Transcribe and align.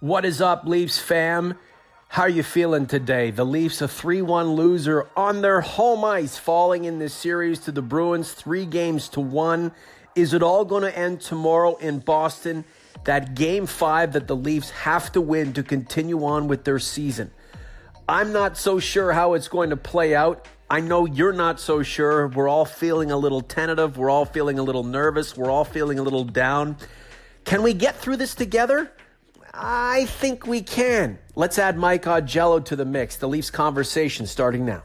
What 0.00 0.26
is 0.26 0.42
up, 0.42 0.66
Leafs 0.66 0.98
fam? 0.98 1.54
How 2.08 2.24
are 2.24 2.28
you 2.28 2.42
feeling 2.42 2.84
today? 2.84 3.30
The 3.30 3.46
Leafs 3.46 3.80
a 3.80 3.86
3-1 3.86 4.54
loser 4.54 5.08
on 5.16 5.40
their 5.40 5.62
home 5.62 6.04
ice, 6.04 6.36
falling 6.36 6.84
in 6.84 6.98
this 6.98 7.14
series 7.14 7.60
to 7.60 7.72
the 7.72 7.80
Bruins 7.80 8.32
3 8.32 8.66
games 8.66 9.08
to 9.10 9.20
1. 9.20 9.72
Is 10.14 10.34
it 10.34 10.42
all 10.42 10.66
going 10.66 10.82
to 10.82 10.96
end 10.96 11.22
tomorrow 11.22 11.76
in 11.76 12.00
Boston? 12.00 12.66
That 13.04 13.34
game 13.34 13.64
5 13.64 14.12
that 14.12 14.26
the 14.26 14.36
Leafs 14.36 14.68
have 14.68 15.10
to 15.12 15.22
win 15.22 15.54
to 15.54 15.62
continue 15.62 16.26
on 16.26 16.46
with 16.46 16.64
their 16.64 16.78
season. 16.78 17.30
I'm 18.06 18.34
not 18.34 18.58
so 18.58 18.78
sure 18.78 19.12
how 19.12 19.32
it's 19.32 19.48
going 19.48 19.70
to 19.70 19.78
play 19.78 20.14
out. 20.14 20.46
I 20.68 20.80
know 20.80 21.06
you're 21.06 21.32
not 21.32 21.58
so 21.58 21.82
sure. 21.82 22.28
We're 22.28 22.48
all 22.48 22.66
feeling 22.66 23.10
a 23.10 23.16
little 23.16 23.40
tentative. 23.40 23.96
We're 23.96 24.10
all 24.10 24.26
feeling 24.26 24.58
a 24.58 24.62
little 24.62 24.84
nervous. 24.84 25.38
We're 25.38 25.50
all 25.50 25.64
feeling 25.64 25.98
a 25.98 26.02
little 26.02 26.24
down. 26.24 26.76
Can 27.46 27.62
we 27.62 27.72
get 27.72 27.96
through 27.96 28.18
this 28.18 28.34
together? 28.34 28.92
I 29.58 30.04
think 30.04 30.46
we 30.46 30.60
can. 30.60 31.18
Let's 31.34 31.58
add 31.58 31.78
Mike 31.78 32.02
Augello 32.04 32.62
to 32.66 32.76
the 32.76 32.84
mix. 32.84 33.16
The 33.16 33.26
Leafs 33.26 33.50
conversation 33.50 34.26
starting 34.26 34.66
now. 34.66 34.82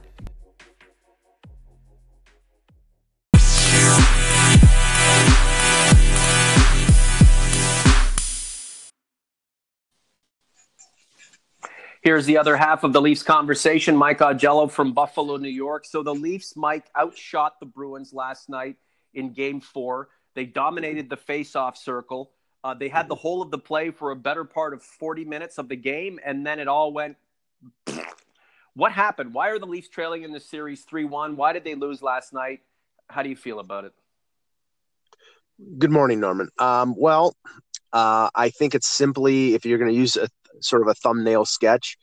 Here's 12.03 12.25
the 12.25 12.37
other 12.37 12.57
half 12.57 12.83
of 12.83 12.93
the 12.93 13.01
Leafs 13.01 13.21
conversation. 13.21 13.95
Mike 13.95 14.19
Augello 14.19 14.71
from 14.71 14.93
Buffalo, 14.93 15.37
New 15.37 15.49
York. 15.49 15.85
So 15.85 16.01
the 16.01 16.15
Leafs, 16.15 16.55
Mike, 16.55 16.85
outshot 16.97 17.59
the 17.59 17.67
Bruins 17.67 18.11
last 18.11 18.49
night 18.49 18.77
in 19.13 19.33
game 19.33 19.61
four. 19.61 20.09
They 20.33 20.45
dominated 20.45 21.09
the 21.09 21.17
face-off 21.17 21.77
circle. 21.77 22.31
Uh, 22.63 22.73
they 22.75 22.89
had 22.89 23.07
the 23.07 23.15
whole 23.15 23.41
of 23.41 23.49
the 23.49 23.57
play 23.57 23.89
for 23.89 24.11
a 24.11 24.15
better 24.15 24.43
part 24.43 24.73
of 24.73 24.83
40 24.83 25.25
minutes 25.25 25.57
of 25.57 25.67
the 25.67 25.75
game, 25.75 26.19
and 26.23 26.45
then 26.45 26.59
it 26.59 26.67
all 26.67 26.93
went. 26.93 27.17
what 28.73 28.91
happened? 28.91 29.33
Why 29.33 29.49
are 29.49 29.59
the 29.59 29.65
Leafs 29.65 29.89
trailing 29.89 30.23
in 30.23 30.31
the 30.31 30.39
series 30.39 30.83
3 30.83 31.05
1? 31.05 31.35
Why 31.35 31.53
did 31.53 31.63
they 31.63 31.75
lose 31.75 32.01
last 32.01 32.33
night? 32.33 32.61
How 33.09 33.23
do 33.23 33.29
you 33.29 33.35
feel 33.35 33.59
about 33.59 33.85
it? 33.85 33.93
Good 35.77 35.91
morning, 35.91 36.19
Norman. 36.19 36.49
Um, 36.57 36.95
well, 36.97 37.35
uh, 37.93 38.29
I 38.33 38.49
think 38.49 38.75
it's 38.75 38.87
simply 38.87 39.53
if 39.53 39.65
you're 39.65 39.77
going 39.77 39.91
to 39.91 39.97
use 39.97 40.15
a 40.15 40.29
sort 40.59 40.81
of 40.81 40.87
a 40.87 40.93
thumbnail 40.93 41.45
sketch, 41.45 41.97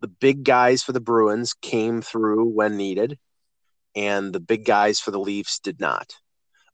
the 0.00 0.08
big 0.08 0.44
guys 0.44 0.82
for 0.82 0.92
the 0.92 1.00
Bruins 1.00 1.54
came 1.54 2.02
through 2.02 2.50
when 2.50 2.76
needed, 2.76 3.18
and 3.94 4.32
the 4.32 4.40
big 4.40 4.64
guys 4.64 5.00
for 5.00 5.10
the 5.10 5.18
Leafs 5.18 5.58
did 5.58 5.80
not. 5.80 6.12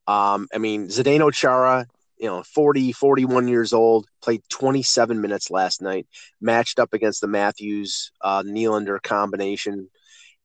Um, 0.07 0.47
I 0.53 0.57
mean, 0.57 0.87
Zdeno 0.87 1.33
Chara 1.33 1.85
you 2.21 2.27
know 2.27 2.43
40 2.43 2.93
41 2.93 3.47
years 3.47 3.73
old 3.73 4.07
played 4.21 4.41
27 4.49 5.19
minutes 5.19 5.49
last 5.49 5.81
night 5.81 6.07
matched 6.39 6.79
up 6.79 6.93
against 6.93 7.19
the 7.19 7.27
matthews 7.27 8.11
uh, 8.21 8.43
Nylander 8.43 9.01
combination 9.01 9.89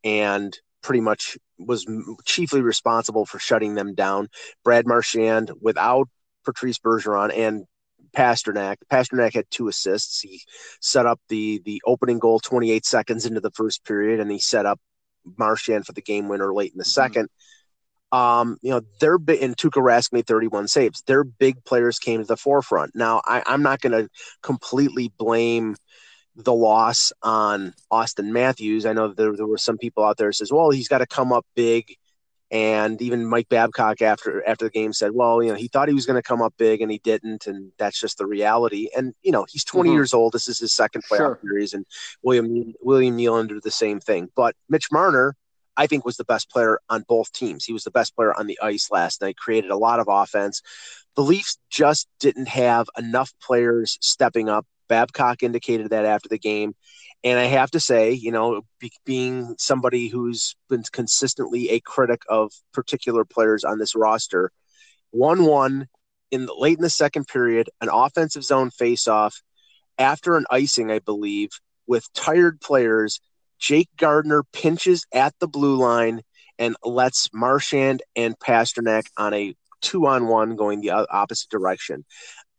and 0.02 0.58
pretty 0.83 1.00
much 1.00 1.36
was 1.58 1.86
chiefly 2.24 2.62
responsible 2.62 3.27
for 3.27 3.38
shutting 3.38 3.74
them 3.74 3.94
down 3.94 4.28
brad 4.64 4.86
marchand 4.86 5.52
without 5.60 6.08
patrice 6.44 6.78
bergeron 6.78 7.36
and 7.36 7.66
Pastrnak. 8.16 8.77
Pastrnak 8.90 9.34
had 9.34 9.44
two 9.50 9.68
assists. 9.68 10.22
He 10.22 10.40
set 10.80 11.05
up 11.05 11.20
the 11.28 11.61
the 11.66 11.83
opening 11.84 12.18
goal 12.18 12.40
28 12.40 12.86
seconds 12.86 13.27
into 13.27 13.40
the 13.40 13.50
first 13.50 13.84
period, 13.84 14.20
and 14.20 14.30
he 14.30 14.38
set 14.38 14.64
up 14.64 14.80
Marchand 15.36 15.84
for 15.84 15.92
the 15.92 16.00
game 16.00 16.28
winner 16.28 16.55
late 16.55 16.72
in 16.72 16.78
the 16.78 16.84
mm-hmm. 16.84 16.88
second 16.88 17.28
um, 18.17 18.56
you 18.62 18.70
know, 18.70 18.81
they're 18.98 19.19
big, 19.19 19.42
and 19.42 19.55
Tuukka 19.55 19.83
Rask 19.83 20.11
made 20.11 20.27
31 20.27 20.69
saves. 20.69 21.03
Their 21.03 21.22
big 21.22 21.62
players 21.64 21.98
came 21.98 22.20
to 22.20 22.27
the 22.27 22.36
forefront. 22.36 22.92
Now, 22.95 23.20
I, 23.27 23.42
I'm 23.47 23.62
not 23.62 23.83
going 23.83 23.92
to 23.92 24.08
completely 24.42 25.12
blame 25.19 25.77
the 26.34 26.55
loss 26.55 27.12
on 27.23 27.75
Auston 27.92 28.31
Matthews. 28.31 28.86
I 28.86 28.95
know 28.95 29.08
there, 29.08 29.36
there 29.36 29.47
were 29.47 29.58
some 29.58 29.77
people 29.77 30.03
out 30.03 30.17
there 30.17 30.33
says, 30.33 30.50
well, 30.50 30.70
he's 30.70 30.89
got 30.89 30.98
to 30.98 31.06
come 31.06 31.31
up 31.31 31.45
big. 31.55 31.95
And 32.50 33.02
even 33.02 33.27
Mike 33.27 33.51
Babcock 33.51 34.01
after 34.01 34.46
after 34.48 34.67
the 34.67 34.70
game 34.70 34.92
said, 34.92 35.11
well, 35.13 35.42
you 35.42 35.51
know, 35.51 35.57
he 35.57 35.69
thought 35.69 35.89
he 35.89 35.95
was 35.95 36.07
going 36.07 36.17
to 36.17 36.23
come 36.23 36.40
up 36.40 36.55
big 36.57 36.80
and 36.80 36.92
he 36.92 36.98
didn't, 36.98 37.48
and 37.48 37.73
that's 37.77 38.01
just 38.01 38.19
the 38.19 38.27
reality. 38.27 38.89
And 38.96 39.14
you 39.23 39.33
know, 39.33 39.46
he's 39.51 39.64
20 39.64 39.89
mm-hmm. 39.89 39.96
years 39.96 40.14
old. 40.14 40.33
This 40.33 40.46
is 40.46 40.61
his 40.61 40.73
second 40.73 41.02
playoff 41.11 41.17
sure. 41.17 41.40
series, 41.42 41.74
and 41.74 41.85
William 42.23 42.73
William 42.80 43.19
Nylander 43.19 43.61
the 43.61 43.73
same 43.73 43.98
thing. 43.98 44.29
But 44.36 44.55
Mitch 44.69 44.92
Marner 44.92 45.35
I 45.77 45.87
think 45.87 46.05
was 46.05 46.17
the 46.17 46.25
best 46.25 46.51
player 46.51 46.79
on 46.89 47.05
both 47.07 47.33
teams. 47.33 47.64
He 47.64 47.73
was 47.73 47.85
the 47.85 47.91
best 47.91 48.14
player 48.17 48.33
on 48.33 48.47
the 48.47 48.59
ice 48.63 48.91
last 48.91 49.20
night, 49.20 49.37
created 49.37 49.70
a 49.70 49.77
lot 49.77 50.01
of 50.01 50.07
offense. 50.09 50.63
The 51.14 51.23
Leafs 51.23 51.59
just 51.70 52.09
didn't 52.20 52.48
have 52.48 52.89
enough 52.97 53.33
players 53.42 53.98
stepping 54.01 54.48
up. 54.48 54.67
Babcock 54.89 55.42
indicated 55.42 55.91
that 55.91 56.05
after 56.05 56.29
the 56.29 56.39
game. 56.39 56.75
And 57.25 57.39
I 57.39 57.45
have 57.45 57.70
to 57.73 57.81
say, 57.81 58.13
you 58.13 58.31
know, 58.31 58.63
be, 58.79 58.92
being 59.05 59.57
somebody 59.59 60.09
who's 60.09 60.55
been 60.69 60.85
consistently 60.92 61.70
a 61.70 61.81
critic 61.81 62.23
of 62.29 62.53
particular 62.73 63.25
players 63.25 63.64
on 63.64 63.79
this 63.79 63.97
roster, 63.97 64.53
1 65.11 65.45
1 65.45 65.89
in 66.31 66.47
the, 66.47 66.55
late 66.55 66.79
in 66.79 66.83
the 66.83 66.91
second 66.91 67.27
period, 67.27 67.70
an 67.81 67.89
offensive 67.91 68.45
zone 68.45 68.70
face-off 68.70 69.43
after 69.98 70.37
an 70.37 70.45
icing, 70.51 70.91
I 70.91 70.98
believe, 70.98 71.51
with 71.87 72.13
tired 72.13 72.61
players 72.61 73.20
Jake 73.58 73.89
Gardiner 73.96 74.42
pinches 74.52 75.06
at 75.12 75.34
the 75.40 75.48
blue 75.48 75.77
line 75.77 76.22
and 76.58 76.77
lets 76.84 77.28
Marchand 77.33 78.02
and 78.14 78.39
Pastrnak 78.39 79.06
on 79.17 79.34
a 79.34 79.55
two 79.83 80.06
on 80.06 80.27
one 80.27 80.56
going 80.56 80.80
the 80.80 80.90
opposite 80.90 81.50
direction. 81.50 82.05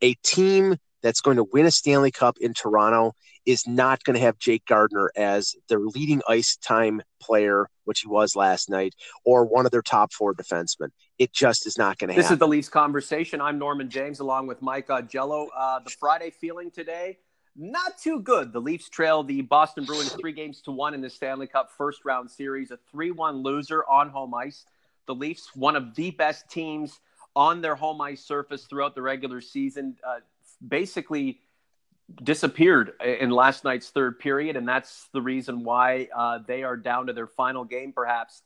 A 0.02 0.14
team 0.24 0.78
that's 1.02 1.22
going 1.22 1.38
to 1.38 1.44
win 1.44 1.66
a 1.66 1.72
Stanley 1.72 2.12
Cup 2.12 2.38
in 2.40 2.54
Toronto 2.54 3.14
is 3.46 3.66
not 3.66 4.04
going 4.04 4.16
to 4.16 4.20
have 4.20 4.38
Jake 4.38 4.66
Gardiner 4.66 5.12
as 5.16 5.56
their 5.70 5.80
leading 5.80 6.22
ice 6.28 6.58
time 6.58 7.02
player, 7.22 7.70
which 7.86 8.02
he 8.02 8.08
was 8.08 8.36
last 8.36 8.70
night, 8.70 8.94
or 9.24 9.46
one 9.46 9.66
of 9.66 9.72
their 9.72 9.82
top 9.82 10.12
four 10.12 10.34
defensemen. 10.34 10.90
It 11.18 11.34
just 11.34 11.66
is 11.66 11.78
not 11.78 11.98
going 11.98 12.10
to 12.10 12.14
happen. 12.14 12.24
This 12.24 12.32
is 12.32 12.40
the 12.40 12.48
Leafs 12.48 12.70
conversation. 12.70 13.40
I'm 13.40 13.58
Norman 13.58 13.90
James 13.90 14.20
along 14.20 14.48
with 14.48 14.62
Mike 14.62 14.88
Augello. 14.88 15.48
Uh, 15.56 15.80
the 15.80 15.92
Friday 15.92 16.30
feeling 16.30 16.72
today 16.72 17.20
not 17.58 17.98
too 17.98 18.20
good. 18.20 18.54
The 18.54 18.62
Leafs 18.62 18.88
trail 18.88 19.24
the 19.24 19.42
Boston 19.42 19.84
Bruins 19.84 20.14
three 20.14 20.32
games 20.32 20.62
to 20.62 20.72
one 20.72 20.94
in 20.94 21.02
the 21.02 21.10
Stanley 21.10 21.48
Cup 21.48 21.72
first 21.76 22.06
round 22.06 22.30
series, 22.30 22.72
a 22.72 22.78
3 22.92 23.12
1 23.12 23.38
loser 23.38 23.84
on 23.86 24.10
home 24.10 24.34
ice. 24.34 24.66
The 25.08 25.16
Leafs, 25.16 25.56
one 25.56 25.76
of 25.76 25.96
the 25.96 26.12
best 26.12 26.50
teams 26.50 27.00
on 27.36 27.62
their 27.62 27.76
home 27.76 28.00
ice 28.00 28.24
surface 28.24 28.66
throughout 28.66 28.94
the 28.94 29.02
regular 29.02 29.42
season, 29.42 29.96
uh, 30.08 30.20
basically 30.66 31.40
disappeared 32.24 32.94
in 33.04 33.32
last 33.32 33.64
night's 33.64 33.90
third 33.90 34.20
period. 34.20 34.56
And 34.56 34.68
that's 34.68 35.10
the 35.12 35.22
reason 35.22 35.64
why 35.64 36.10
uh, 36.16 36.40
they 36.46 36.64
are 36.64 36.78
down 36.78 37.08
to 37.08 37.14
their 37.14 37.28
final 37.28 37.64
game, 37.64 37.92
perhaps 37.92 38.44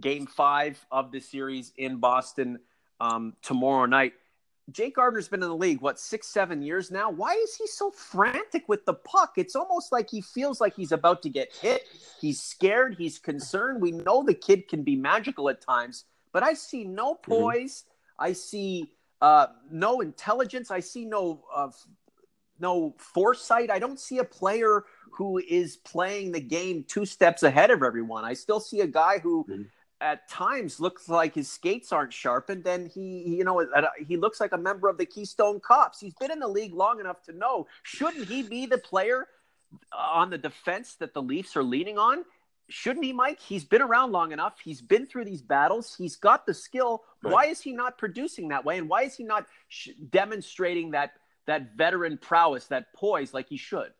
game 0.00 0.26
five 0.26 0.84
of 0.90 1.12
the 1.12 1.20
series 1.20 1.72
in 1.76 1.96
Boston 1.96 2.58
um, 3.00 3.34
tomorrow 3.42 3.86
night. 3.86 4.14
Jake 4.70 4.96
Gardiner's 4.96 5.28
been 5.28 5.42
in 5.42 5.48
the 5.48 5.56
league, 5.56 5.80
what, 5.80 5.98
six, 5.98 6.28
seven 6.28 6.62
years 6.62 6.90
now? 6.90 7.10
Why 7.10 7.32
is 7.32 7.56
he 7.56 7.66
so 7.66 7.90
frantic 7.90 8.68
with 8.68 8.84
the 8.86 8.94
puck? 8.94 9.32
It's 9.36 9.56
almost 9.56 9.90
like 9.90 10.08
he 10.08 10.20
feels 10.20 10.60
like 10.60 10.74
he's 10.74 10.92
about 10.92 11.22
to 11.22 11.28
get 11.28 11.52
hit. 11.52 11.82
He's 12.20 12.40
scared. 12.40 12.94
He's 12.96 13.18
concerned. 13.18 13.82
We 13.82 13.90
know 13.90 14.22
the 14.22 14.34
kid 14.34 14.68
can 14.68 14.82
be 14.84 14.94
magical 14.94 15.48
at 15.48 15.60
times, 15.60 16.04
but 16.32 16.42
I 16.42 16.54
see 16.54 16.84
no 16.84 17.14
mm-hmm. 17.14 17.32
poise. 17.32 17.84
Mm-hmm. 17.84 18.24
I 18.24 18.32
see 18.32 18.92
uh, 19.20 19.46
no 19.70 20.00
intelligence. 20.00 20.70
I 20.70 20.80
see 20.80 21.04
no 21.06 21.42
uh, 21.54 21.70
no 22.60 22.94
foresight. 22.98 23.70
I 23.70 23.80
don't 23.80 23.98
see 23.98 24.18
a 24.18 24.24
player 24.24 24.84
who 25.10 25.38
is 25.38 25.76
playing 25.76 26.32
the 26.32 26.40
game 26.40 26.84
two 26.86 27.04
steps 27.04 27.42
ahead 27.42 27.72
of 27.72 27.82
everyone. 27.82 28.24
I 28.24 28.34
still 28.34 28.60
see 28.60 28.80
a 28.80 28.86
guy 28.86 29.18
who. 29.18 29.44
Mm-hmm 29.44 29.62
at 30.02 30.28
times 30.28 30.80
looks 30.80 31.08
like 31.08 31.34
his 31.34 31.50
skates 31.50 31.92
aren't 31.92 32.12
sharpened 32.12 32.66
and 32.66 32.90
he 32.90 33.22
you 33.36 33.44
know 33.44 33.64
he 34.06 34.16
looks 34.16 34.40
like 34.40 34.52
a 34.52 34.58
member 34.58 34.88
of 34.88 34.98
the 34.98 35.06
keystone 35.06 35.60
cops. 35.60 36.00
He's 36.00 36.14
been 36.14 36.32
in 36.32 36.40
the 36.40 36.48
league 36.48 36.74
long 36.74 37.00
enough 37.00 37.22
to 37.24 37.32
know 37.32 37.68
shouldn't 37.84 38.26
he 38.28 38.42
be 38.42 38.66
the 38.66 38.78
player 38.78 39.28
uh, 39.92 39.96
on 39.96 40.30
the 40.30 40.38
defense 40.38 40.96
that 40.96 41.14
the 41.14 41.22
leafs 41.22 41.56
are 41.56 41.62
leaning 41.62 41.98
on? 41.98 42.24
Shouldn't 42.68 43.04
he 43.04 43.12
mike? 43.12 43.38
He's 43.40 43.64
been 43.64 43.82
around 43.82 44.12
long 44.12 44.32
enough. 44.32 44.58
He's 44.62 44.80
been 44.80 45.06
through 45.06 45.24
these 45.24 45.42
battles. 45.42 45.94
He's 45.96 46.16
got 46.16 46.46
the 46.46 46.54
skill. 46.54 47.02
Right. 47.22 47.32
why 47.32 47.44
is 47.46 47.60
he 47.60 47.72
not 47.72 47.96
producing 47.96 48.48
that 48.48 48.64
way? 48.64 48.78
And 48.78 48.88
why 48.88 49.02
is 49.02 49.14
he 49.16 49.24
not 49.24 49.46
sh- 49.68 49.90
demonstrating 50.10 50.90
that 50.90 51.12
that 51.46 51.76
veteran 51.76 52.18
prowess 52.18 52.66
that 52.68 52.92
poise 52.94 53.32
like 53.32 53.48
he 53.48 53.56
should 53.56 53.92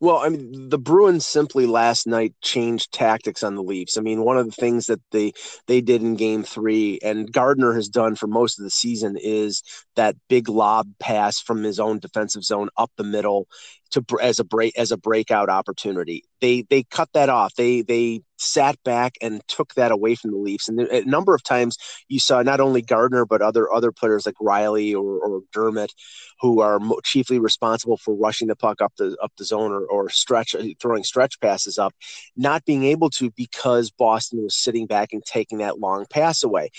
well, 0.00 0.16
I 0.16 0.30
mean, 0.30 0.70
the 0.70 0.78
Bruins 0.78 1.26
simply 1.26 1.66
last 1.66 2.06
night 2.06 2.34
changed 2.40 2.90
tactics 2.90 3.42
on 3.42 3.54
the 3.54 3.62
Leafs. 3.62 3.98
I 3.98 4.00
mean, 4.00 4.24
one 4.24 4.38
of 4.38 4.46
the 4.46 4.52
things 4.52 4.86
that 4.86 5.00
they 5.12 5.32
they 5.66 5.82
did 5.82 6.00
in 6.00 6.16
Game 6.16 6.42
Three, 6.42 6.98
and 7.02 7.30
Gardiner 7.30 7.74
has 7.74 7.88
done 7.88 8.16
for 8.16 8.26
most 8.26 8.58
of 8.58 8.64
the 8.64 8.70
season, 8.70 9.18
is 9.20 9.62
that 9.96 10.16
big 10.28 10.48
lob 10.48 10.88
pass 10.98 11.38
from 11.38 11.62
his 11.62 11.78
own 11.78 11.98
defensive 11.98 12.44
zone 12.44 12.70
up 12.78 12.90
the 12.96 13.04
middle 13.04 13.46
to 13.92 14.04
as 14.20 14.38
a 14.38 14.44
break 14.44 14.76
as 14.78 14.92
a 14.92 14.96
breakout 14.96 15.48
opportunity. 15.48 16.24
They 16.40 16.62
they 16.62 16.84
cut 16.84 17.08
that 17.14 17.28
off. 17.28 17.54
They 17.54 17.82
they 17.82 18.22
sat 18.36 18.82
back 18.84 19.16
and 19.20 19.46
took 19.48 19.74
that 19.74 19.92
away 19.92 20.14
from 20.14 20.30
the 20.30 20.38
Leafs. 20.38 20.68
And 20.68 20.80
a 20.80 21.04
number 21.04 21.34
of 21.34 21.42
times 21.42 21.76
you 22.08 22.18
saw 22.18 22.42
not 22.42 22.60
only 22.60 22.82
Gardiner 22.82 23.26
but 23.26 23.42
other 23.42 23.70
other 23.72 23.92
players 23.92 24.26
like 24.26 24.36
Rielly 24.40 24.94
or, 24.94 25.18
or 25.18 25.42
Dermott, 25.52 25.92
who 26.40 26.60
are 26.60 26.80
chiefly 27.04 27.38
responsible 27.38 27.96
for 27.96 28.14
rushing 28.14 28.48
the 28.48 28.56
puck 28.56 28.80
up 28.80 28.92
the 28.96 29.16
up 29.22 29.32
the 29.36 29.44
zone 29.44 29.72
or, 29.72 29.84
or 29.84 30.08
stretch 30.08 30.54
throwing 30.80 31.04
stretch 31.04 31.40
passes 31.40 31.78
up, 31.78 31.94
not 32.36 32.64
being 32.64 32.84
able 32.84 33.10
to 33.10 33.30
because 33.32 33.90
Boston 33.90 34.42
was 34.42 34.56
sitting 34.56 34.86
back 34.86 35.12
and 35.12 35.24
taking 35.24 35.58
that 35.58 35.78
long 35.78 36.06
pass 36.08 36.42
away. 36.42 36.70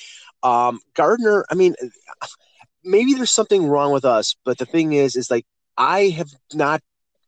Um, 0.43 0.79
Gardiner, 0.95 1.45
I 1.51 1.55
mean, 1.55 1.75
maybe 2.83 3.13
there's 3.13 3.31
something 3.31 3.67
wrong 3.67 3.91
with 3.91 4.05
us, 4.05 4.35
but 4.43 4.57
the 4.57 4.65
thing 4.65 4.93
is, 4.93 5.15
is 5.15 5.29
like 5.29 5.45
I 5.77 6.09
have 6.09 6.29
not 6.53 6.81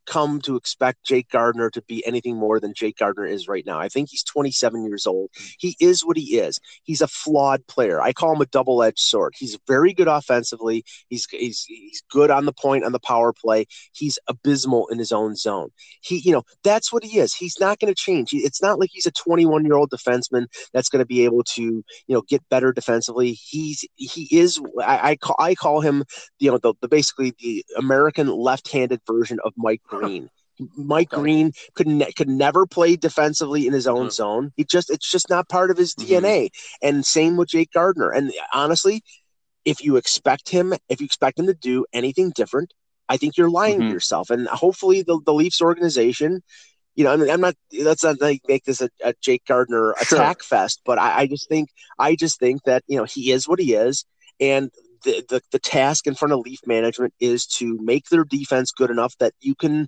come 0.05 0.41
to 0.41 0.55
expect 0.55 1.05
Jake 1.05 1.29
Gardiner 1.29 1.69
to 1.71 1.81
be 1.83 2.05
anything 2.05 2.38
more 2.38 2.59
than 2.59 2.73
Jake 2.73 2.97
Gardiner 2.97 3.27
is 3.27 3.47
right 3.47 3.65
now. 3.65 3.79
I 3.79 3.89
think 3.89 4.09
he's 4.09 4.23
27 4.23 4.85
years 4.85 5.05
old. 5.07 5.29
He 5.57 5.75
is 5.79 6.05
what 6.05 6.17
he 6.17 6.38
is. 6.38 6.59
He's 6.83 7.01
a 7.01 7.07
flawed 7.07 7.65
player. 7.67 8.01
I 8.01 8.13
call 8.13 8.35
him 8.35 8.41
a 8.41 8.45
double-edged 8.45 9.00
sword. 9.00 9.33
He's 9.38 9.57
very 9.67 9.94
good 9.94 10.07
offensively. 10.07 10.83
He's 11.09 11.27
he's 11.29 11.63
he's 11.63 12.03
good 12.11 12.31
on 12.31 12.45
the 12.45 12.53
point 12.53 12.83
on 12.83 12.91
the 12.91 13.00
power 13.00 13.33
play. 13.33 13.65
He's 13.94 14.19
abysmal 14.27 14.88
in 14.88 15.00
his 15.00 15.11
own 15.11 15.35
zone. 15.35 15.69
He, 16.01 16.17
you 16.17 16.31
know, 16.31 16.44
that's 16.63 16.91
what 16.91 17.03
he 17.03 17.19
is. 17.19 17.33
He's 17.33 17.59
not 17.59 17.79
going 17.79 17.94
to 17.94 18.00
change. 18.00 18.29
It's 18.33 18.61
not 18.61 18.79
like 18.79 18.89
he's 18.91 19.05
a 19.05 19.11
21-year-old 19.11 19.89
defenseman 19.89 20.47
that's 20.73 20.89
going 20.89 21.00
to 21.00 21.05
be 21.05 21.25
able 21.25 21.44
to, 21.44 21.61
you 21.61 21.83
know, 22.07 22.21
get 22.21 22.47
better 22.50 22.71
defensively. 22.71 23.33
He's 23.33 23.85
he 23.95 24.27
is 24.31 24.59
I, 24.81 25.11
I 25.11 25.15
call 25.15 25.35
I 25.39 25.55
call 25.55 25.81
him, 25.81 26.03
you 26.39 26.51
know, 26.51 26.57
the, 26.57 26.73
the 26.81 26.88
basically 26.88 27.33
the 27.39 27.65
American 27.77 28.27
left-handed 28.27 29.01
version 29.07 29.39
of 29.44 29.53
Mike 29.57 29.81
Green. 30.00 30.30
Mike 30.78 31.10
Green 31.10 31.51
could 31.74 31.88
ne- 31.88 32.12
could 32.13 32.30
never 32.30 32.66
play 32.66 32.95
defensively 32.95 33.66
in 33.68 33.74
his 33.74 33.88
own 33.88 34.07
mm-hmm. 34.07 34.10
zone. 34.10 34.51
He 34.56 34.63
just 34.63 34.90
it's 34.90 35.10
just 35.10 35.30
not 35.30 35.50
part 35.50 35.72
of 35.72 35.78
his 35.78 35.95
mm-hmm. 35.95 36.25
DNA. 36.25 36.50
And 36.81 37.06
same 37.06 37.38
with 37.38 37.50
Jake 37.50 37.72
Gardiner. 37.74 38.12
And 38.12 38.31
honestly, 38.54 39.01
if 39.66 39.84
you 39.84 39.95
expect 39.95 40.50
him, 40.50 40.74
if 40.90 41.00
you 41.01 41.06
expect 41.06 41.40
him 41.40 41.48
to 41.48 41.54
do 41.54 41.86
anything 41.94 42.31
different, 42.36 42.74
I 43.10 43.18
think 43.18 43.38
you're 43.38 43.50
lying 43.50 43.80
mm-hmm. 43.80 43.88
to 43.88 43.94
yourself. 43.94 44.30
And 44.30 44.48
hopefully, 44.48 45.01
the, 45.01 45.19
the 45.25 45.34
Leafs 45.34 45.62
organization, 45.62 46.44
you 46.96 47.04
know, 47.04 47.13
I 47.13 47.16
mean, 47.16 47.30
I'm 47.30 47.42
not. 47.42 47.56
Let's 47.72 48.04
not 48.04 48.22
like 48.22 48.42
make 48.48 48.66
this 48.66 48.81
a, 48.81 48.89
a 49.04 49.13
Jake 49.22 49.46
Gardiner 49.46 49.96
sure. 50.04 50.18
attack 50.18 50.44
fest, 50.44 50.81
but 50.86 51.00
I, 51.00 51.22
I 51.22 51.28
just 51.28 51.50
think 51.50 51.69
I 51.98 52.16
just 52.16 52.39
think 52.39 52.63
that 52.63 52.84
you 52.88 52.98
know 52.98 53.04
he 53.04 53.31
is 53.31 53.48
what 53.48 53.60
he 53.60 53.74
is, 53.74 54.06
and 54.39 54.72
the, 55.03 55.23
the, 55.29 55.41
the 55.51 55.59
task 55.59 56.07
in 56.07 56.15
front 56.15 56.33
of 56.33 56.39
Leaf 56.39 56.59
management 56.65 57.13
is 57.19 57.45
to 57.45 57.77
make 57.81 58.09
their 58.09 58.23
defense 58.23 58.71
good 58.71 58.89
enough 58.89 59.17
that 59.19 59.33
you 59.41 59.55
can 59.55 59.88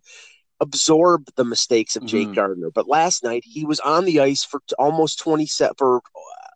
absorb 0.60 1.26
the 1.36 1.46
mistakes 1.46 1.96
of 1.96 2.06
Jake 2.06 2.28
mm-hmm. 2.28 2.36
Gardiner. 2.36 2.72
But 2.74 2.88
last 2.88 3.24
night 3.24 3.44
he 3.46 3.66
was 3.66 3.80
on 3.80 4.06
the 4.06 4.20
ice 4.20 4.44
for 4.44 4.62
almost 4.80 5.20
20 5.20 5.48
for 5.78 6.02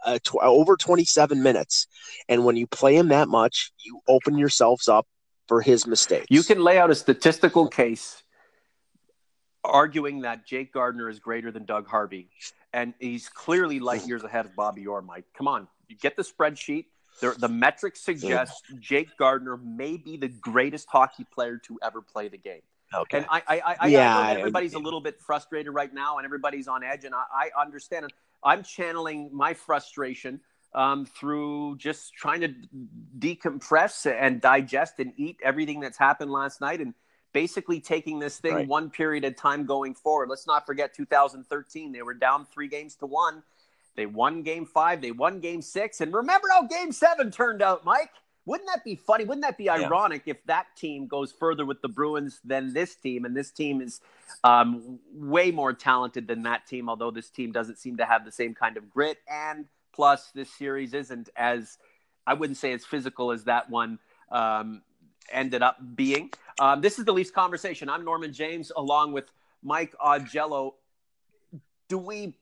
uh, 0.05 0.19
tw- 0.23 0.35
over 0.41 0.77
27 0.77 1.43
minutes. 1.43 1.87
And 2.27 2.45
when 2.45 2.55
you 2.55 2.67
play 2.67 2.95
him 2.95 3.09
that 3.09 3.27
much, 3.27 3.71
you 3.83 3.99
open 4.07 4.37
yourselves 4.37 4.87
up 4.87 5.05
for 5.47 5.61
his 5.61 5.85
mistakes. 5.85 6.27
You 6.29 6.43
can 6.43 6.63
lay 6.63 6.77
out 6.77 6.91
a 6.91 6.95
statistical 6.95 7.67
case 7.67 8.23
arguing 9.63 10.21
that 10.21 10.45
Jake 10.45 10.73
Gardiner 10.73 11.09
is 11.09 11.19
greater 11.19 11.51
than 11.51 11.65
Doug 11.65 11.87
Harvey. 11.87 12.29
And 12.71 12.93
he's 12.99 13.27
clearly 13.27 13.79
light 13.79 14.07
years 14.07 14.23
ahead 14.23 14.45
of 14.45 14.55
Bobby 14.55 14.87
Orr, 14.87 15.01
Mike. 15.01 15.25
Come 15.35 15.47
on, 15.47 15.67
you 15.87 15.97
get 15.97 16.15
the 16.15 16.23
spreadsheet 16.23 16.85
the, 17.21 17.35
the 17.37 17.49
metrics 17.49 18.01
suggest 18.01 18.63
Jake 18.79 19.09
Gardiner 19.17 19.57
may 19.57 19.97
be 19.97 20.17
the 20.17 20.27
greatest 20.27 20.87
hockey 20.89 21.25
player 21.31 21.57
to 21.65 21.79
ever 21.83 22.01
play 22.01 22.27
the 22.27 22.37
game. 22.37 22.61
Okay. 22.93 23.17
And 23.17 23.27
I, 23.29 23.43
I, 23.47 23.75
I, 23.81 23.87
yeah, 23.87 24.17
I 24.17 24.33
know 24.33 24.39
everybody's 24.39 24.73
a 24.73 24.79
little 24.79 25.01
bit 25.01 25.19
frustrated 25.19 25.73
right 25.73 25.93
now, 25.93 26.17
and 26.17 26.25
everybody's 26.25 26.67
on 26.67 26.83
edge, 26.83 27.05
and 27.05 27.13
I, 27.13 27.49
I 27.55 27.61
understand 27.61 28.05
it. 28.05 28.13
I'm 28.43 28.63
channeling 28.63 29.29
my 29.31 29.53
frustration 29.53 30.39
um, 30.73 31.05
through 31.05 31.77
just 31.77 32.13
trying 32.13 32.41
to 32.41 32.53
decompress 33.19 34.11
and 34.11 34.41
digest 34.41 34.99
and 34.99 35.13
eat 35.17 35.37
everything 35.43 35.79
that's 35.79 35.97
happened 35.97 36.31
last 36.31 36.61
night, 36.61 36.81
and 36.81 36.95
basically 37.31 37.79
taking 37.79 38.17
this 38.17 38.39
thing 38.39 38.53
right. 38.53 38.67
one 38.67 38.89
period 38.89 39.23
at 39.23 39.37
time 39.37 39.65
going 39.65 39.93
forward. 39.93 40.29
Let's 40.29 40.47
not 40.47 40.65
forget 40.65 40.93
2013; 40.95 41.91
they 41.91 42.01
were 42.01 42.15
down 42.15 42.45
three 42.45 42.67
games 42.67 42.95
to 42.95 43.05
one 43.05 43.43
they 43.95 44.05
won 44.05 44.43
game 44.43 44.65
five, 44.65 45.01
they 45.01 45.11
won 45.11 45.39
game 45.39 45.61
six. 45.61 46.01
And 46.01 46.13
remember 46.13 46.47
how 46.51 46.67
game 46.67 46.91
seven 46.91 47.31
turned 47.31 47.61
out, 47.61 47.83
Mike? 47.83 48.11
Wouldn't 48.45 48.69
that 48.73 48.83
be 48.83 48.95
funny? 48.95 49.25
Wouldn't 49.25 49.43
that 49.43 49.57
be 49.57 49.69
ironic 49.69 50.23
yeah. 50.25 50.31
if 50.31 50.43
that 50.45 50.75
team 50.75 51.05
goes 51.05 51.31
further 51.31 51.65
with 51.65 51.81
the 51.81 51.89
Bruins 51.89 52.39
than 52.43 52.73
this 52.73 52.95
team? 52.95 53.25
And 53.25 53.35
this 53.35 53.51
team 53.51 53.79
is 53.79 54.01
um, 54.43 54.97
way 55.13 55.51
more 55.51 55.71
talented 55.71 56.27
than 56.27 56.41
that 56.43 56.65
team, 56.65 56.89
although 56.89 57.11
this 57.11 57.29
team 57.29 57.51
doesn't 57.51 57.77
seem 57.77 57.97
to 57.97 58.05
have 58.05 58.25
the 58.25 58.31
same 58.31 58.55
kind 58.55 58.75
of 58.77 58.89
grit. 58.89 59.17
And 59.29 59.65
plus, 59.93 60.31
this 60.33 60.49
series 60.51 60.95
isn't 60.95 61.29
as, 61.35 61.77
I 62.25 62.33
wouldn't 62.33 62.57
say 62.57 62.73
as 62.73 62.85
physical 62.85 63.31
as 63.31 63.43
that 63.43 63.69
one 63.69 63.99
um, 64.31 64.81
ended 65.31 65.61
up 65.61 65.77
being. 65.95 66.31
Um, 66.59 66.81
this 66.81 66.97
is 66.97 67.05
the 67.05 67.13
Leafs 67.13 67.31
conversation. 67.31 67.87
I'm 67.87 68.03
Norman 68.03 68.33
James 68.33 68.71
along 68.75 69.11
with 69.11 69.31
Mike 69.61 69.93
Augello. 70.03 70.73
Do 71.87 71.99
we 71.99 72.33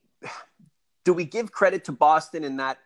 do 1.08 1.14
we 1.14 1.24
give 1.24 1.54
credit 1.54 1.86
to 1.86 1.94
Boston 1.94 2.44
in 2.44 2.58
that 2.58 2.80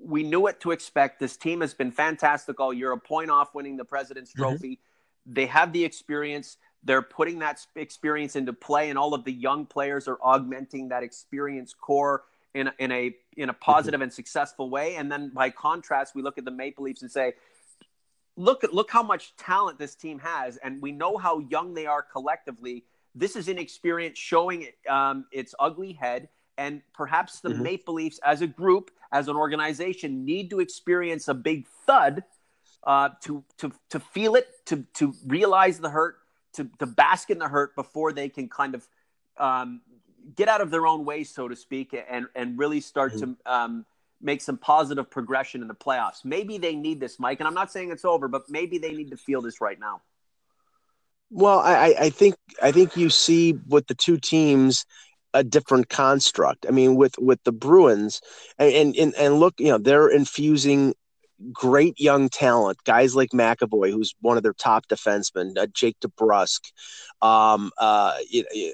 we 0.00 0.22
knew 0.22 0.38
what 0.38 0.60
to 0.60 0.70
expect? 0.70 1.18
This 1.18 1.36
team 1.36 1.62
has 1.62 1.74
been 1.74 1.90
fantastic 1.90 2.60
all 2.60 2.72
year, 2.72 2.92
a 2.92 2.96
point 2.96 3.28
off 3.28 3.56
winning 3.56 3.76
the 3.76 3.84
President's 3.84 4.30
mm-hmm. 4.30 4.42
Trophy. 4.42 4.78
They 5.26 5.46
have 5.46 5.72
the 5.72 5.84
experience. 5.84 6.58
They're 6.84 7.02
putting 7.02 7.40
that 7.40 7.66
experience 7.74 8.36
into 8.36 8.52
play, 8.52 8.88
and 8.88 8.96
all 8.96 9.14
of 9.14 9.24
the 9.24 9.32
young 9.32 9.66
players 9.66 10.06
are 10.06 10.16
augmenting 10.22 10.90
that 10.90 11.02
experience 11.02 11.74
core 11.74 12.22
in 12.54 12.68
a, 12.68 12.72
in 12.78 12.92
a 12.92 13.16
in 13.36 13.48
a 13.48 13.52
positive 13.52 13.98
mm-hmm. 13.98 14.04
and 14.04 14.12
successful 14.12 14.70
way. 14.70 14.94
And 14.94 15.10
then 15.10 15.32
by 15.34 15.50
contrast, 15.50 16.14
we 16.14 16.22
look 16.22 16.38
at 16.38 16.44
the 16.44 16.52
Maple 16.52 16.84
Leafs 16.84 17.02
and 17.02 17.10
say, 17.10 17.32
look 18.36 18.62
at 18.62 18.72
look 18.72 18.92
how 18.92 19.02
much 19.02 19.34
talent 19.36 19.76
this 19.76 19.96
team 19.96 20.20
has, 20.20 20.56
and 20.58 20.80
we 20.80 20.92
know 20.92 21.16
how 21.16 21.40
young 21.40 21.74
they 21.74 21.86
are 21.86 22.00
collectively. 22.00 22.84
This 23.12 23.34
is 23.34 23.48
inexperience 23.48 24.20
showing 24.20 24.68
um, 24.88 25.26
its 25.32 25.52
ugly 25.58 25.94
head 25.94 26.28
and 26.60 26.82
perhaps 26.92 27.40
the 27.40 27.48
mm-hmm. 27.48 27.62
Maple 27.62 27.94
Leafs 27.94 28.20
as 28.22 28.42
a 28.42 28.46
group, 28.46 28.90
as 29.12 29.28
an 29.28 29.36
organization, 29.36 30.26
need 30.26 30.50
to 30.50 30.60
experience 30.60 31.26
a 31.26 31.32
big 31.32 31.66
thud 31.86 32.22
uh, 32.84 33.08
to 33.22 33.42
to 33.56 33.72
to 33.88 33.98
feel 33.98 34.34
it, 34.34 34.46
to 34.66 34.84
to 34.94 35.14
realize 35.26 35.80
the 35.80 35.88
hurt, 35.88 36.18
to 36.52 36.68
to 36.78 36.84
bask 36.84 37.30
in 37.30 37.38
the 37.38 37.48
hurt 37.48 37.74
before 37.74 38.12
they 38.12 38.28
can 38.28 38.46
kind 38.46 38.74
of 38.74 38.86
um, 39.38 39.80
get 40.36 40.48
out 40.48 40.60
of 40.60 40.70
their 40.70 40.86
own 40.86 41.06
way, 41.06 41.24
so 41.24 41.48
to 41.48 41.56
speak, 41.56 41.96
and 42.10 42.26
and 42.34 42.58
really 42.58 42.80
start 42.80 43.14
mm-hmm. 43.14 43.32
to 43.44 43.52
um, 43.52 43.86
make 44.20 44.42
some 44.42 44.58
positive 44.58 45.10
progression 45.10 45.62
in 45.62 45.68
the 45.68 45.74
playoffs. 45.74 46.26
Maybe 46.26 46.58
they 46.58 46.76
need 46.76 47.00
this, 47.00 47.18
Mike, 47.18 47.40
and 47.40 47.48
I'm 47.48 47.54
not 47.54 47.72
saying 47.72 47.90
it's 47.90 48.04
over, 48.04 48.28
but 48.28 48.50
maybe 48.50 48.76
they 48.76 48.92
need 48.92 49.10
to 49.12 49.16
feel 49.16 49.40
this 49.40 49.62
right 49.62 49.80
now. 49.80 50.02
Well, 51.30 51.60
I, 51.60 51.94
I 51.98 52.10
think 52.10 52.34
I 52.62 52.70
think 52.70 52.98
you 52.98 53.08
see 53.08 53.54
with 53.66 53.86
the 53.86 53.94
two 53.94 54.18
teams 54.18 54.84
a 55.34 55.44
different 55.44 55.88
construct. 55.88 56.66
I 56.66 56.70
mean, 56.70 56.96
with 56.96 57.14
with 57.18 57.42
the 57.44 57.52
Bruins, 57.52 58.20
and 58.58 58.94
and 58.96 59.14
and 59.14 59.40
look, 59.40 59.54
you 59.58 59.68
know, 59.68 59.78
they're 59.78 60.08
infusing 60.08 60.94
great 61.52 61.98
young 61.98 62.28
talent, 62.28 62.78
guys 62.84 63.14
like 63.14 63.30
McAvoy, 63.30 63.90
who's 63.90 64.14
one 64.20 64.36
of 64.36 64.42
their 64.42 64.52
top 64.52 64.86
defensemen, 64.88 65.56
uh, 65.56 65.66
Jake 65.66 65.98
DeBrusk, 66.00 66.72
um, 67.22 67.70
uh, 67.78 68.16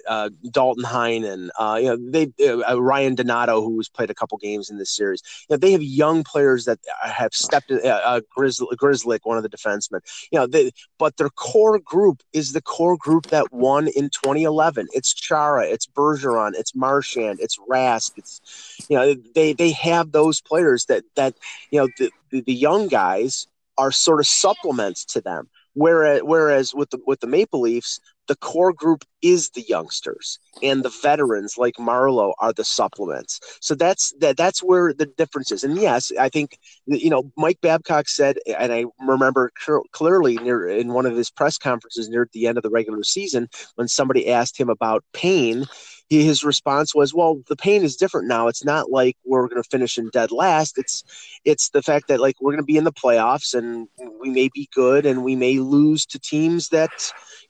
uh, 0.09 0.31
Danton 0.51 0.85
Heinen, 0.85 1.49
uh, 1.59 1.79
you 1.81 1.89
know, 1.89 2.11
they 2.11 2.33
uh, 2.49 2.81
Ryan 2.81 3.15
Donato, 3.15 3.63
who's 3.63 3.89
played 3.89 4.11
a 4.11 4.15
couple 4.15 4.39
games 4.39 4.71
in 4.71 4.79
this 4.79 4.95
series. 4.95 5.23
You 5.49 5.55
know, 5.55 5.59
they 5.59 5.73
have 5.73 5.83
young 5.83 6.25
players 6.25 6.65
that 6.65 6.79
have 7.03 7.35
stepped 7.35 7.71
in. 7.71 7.81
Uh, 7.85 8.21
Grzelcyk, 8.37 9.21
one 9.25 9.37
of 9.37 9.43
the 9.43 9.49
defensemen. 9.49 10.01
You 10.31 10.41
know, 10.41 10.47
they, 10.47 10.73
but 10.99 11.17
their 11.17 11.31
core 11.31 11.79
group 11.79 12.23
is 12.33 12.53
the 12.53 12.63
core 12.63 12.97
group 12.97 13.27
that 13.27 13.53
won 13.53 13.89
in 13.89 14.11
2011. 14.11 14.89
It's 14.93 15.13
Chara, 15.13 15.67
it's 15.67 15.87
Bergeron, 15.87 16.53
it's 16.55 16.75
Marchand, 16.75 17.41
it's 17.41 17.59
Rask. 17.69 18.13
It's 18.17 18.87
you 18.89 18.97
know, 18.97 19.15
they 19.35 19.53
they 19.53 19.73
have 19.73 20.13
those 20.13 20.41
players 20.41 20.87
that 20.87 21.05
that 21.17 21.35
you 21.71 21.81
know 21.81 21.89
the, 21.99 22.11
the, 22.31 22.43
the 22.43 22.55
young 22.55 22.89
guys 22.89 23.47
are 23.79 23.93
sort 23.93 24.21
of 24.21 24.27
supplements 24.27 25.05
to 25.05 25.21
them. 25.21 25.49
Whereas, 25.75 26.23
whereas 26.23 26.75
with 26.75 26.89
the 26.89 26.99
with 27.07 27.21
the 27.21 27.27
Maple 27.27 27.61
Leafs, 27.61 28.01
the 28.29 28.37
core 28.37 28.73
group 28.73 29.05
is 29.21 29.51
the 29.51 29.61
youngsters, 29.69 30.39
and 30.63 30.83
the 30.83 30.89
veterans 31.03 31.57
like 31.59 31.75
Marleau 31.75 32.33
are 32.39 32.55
the 32.55 32.65
supplements. 32.65 33.41
So 33.61 33.75
that's 33.75 34.15
that 34.21 34.39
that's 34.39 34.63
where 34.63 34.95
the 34.95 35.05
difference 35.05 35.53
is. 35.53 35.65
And 35.65 35.77
yes, 35.77 36.11
I 36.19 36.31
think 36.31 36.59
you 36.87 37.11
know 37.11 37.31
Mike 37.37 37.61
Babcock 37.61 38.09
said, 38.09 38.39
and 38.47 38.73
I 38.73 38.87
remember 39.07 39.51
clearly 39.93 40.37
near 40.37 40.67
in 40.67 40.95
one 40.95 41.05
of 41.05 41.15
his 41.15 41.31
press 41.31 41.59
conferences 41.59 42.09
near 42.09 42.27
the 42.33 42.47
end 42.47 42.57
of 42.57 42.63
the 42.63 42.71
regular 42.71 43.03
season 43.03 43.49
when 43.75 43.87
somebody 43.87 44.31
asked 44.31 44.59
him 44.59 44.71
about 44.71 45.05
pain 45.13 45.67
he, 46.09 46.25
his 46.25 46.45
response 46.45 46.95
was, 46.95 47.13
"Well, 47.13 47.43
the 47.49 47.57
pain 47.57 47.83
is 47.83 47.97
different 47.97 48.29
now. 48.29 48.49
It's 48.49 48.65
not 48.65 48.91
like 48.91 49.17
we're 49.25 49.49
going 49.49 49.63
to 49.63 49.69
finish 49.69 49.99
in 49.99 50.09
dead 50.11 50.31
last. 50.31 50.79
It's 50.79 51.03
it's 51.45 51.71
the 51.71 51.83
fact 51.83 52.09
that 52.09 52.21
like 52.21 52.41
we're 52.41 52.53
going 52.53 52.63
to 52.63 52.67
be 52.67 52.77
in 52.77 52.85
the 52.85 52.93
playoffs 52.93 53.55
and 53.55 53.89
we 54.21 54.31
may 54.31 54.49
be 54.55 54.69
good 54.73 55.05
and 55.07 55.25
we 55.25 55.35
may 55.35 55.59
lose 55.59 56.07
to 56.07 56.19
teams 56.19 56.69
that 56.69 56.91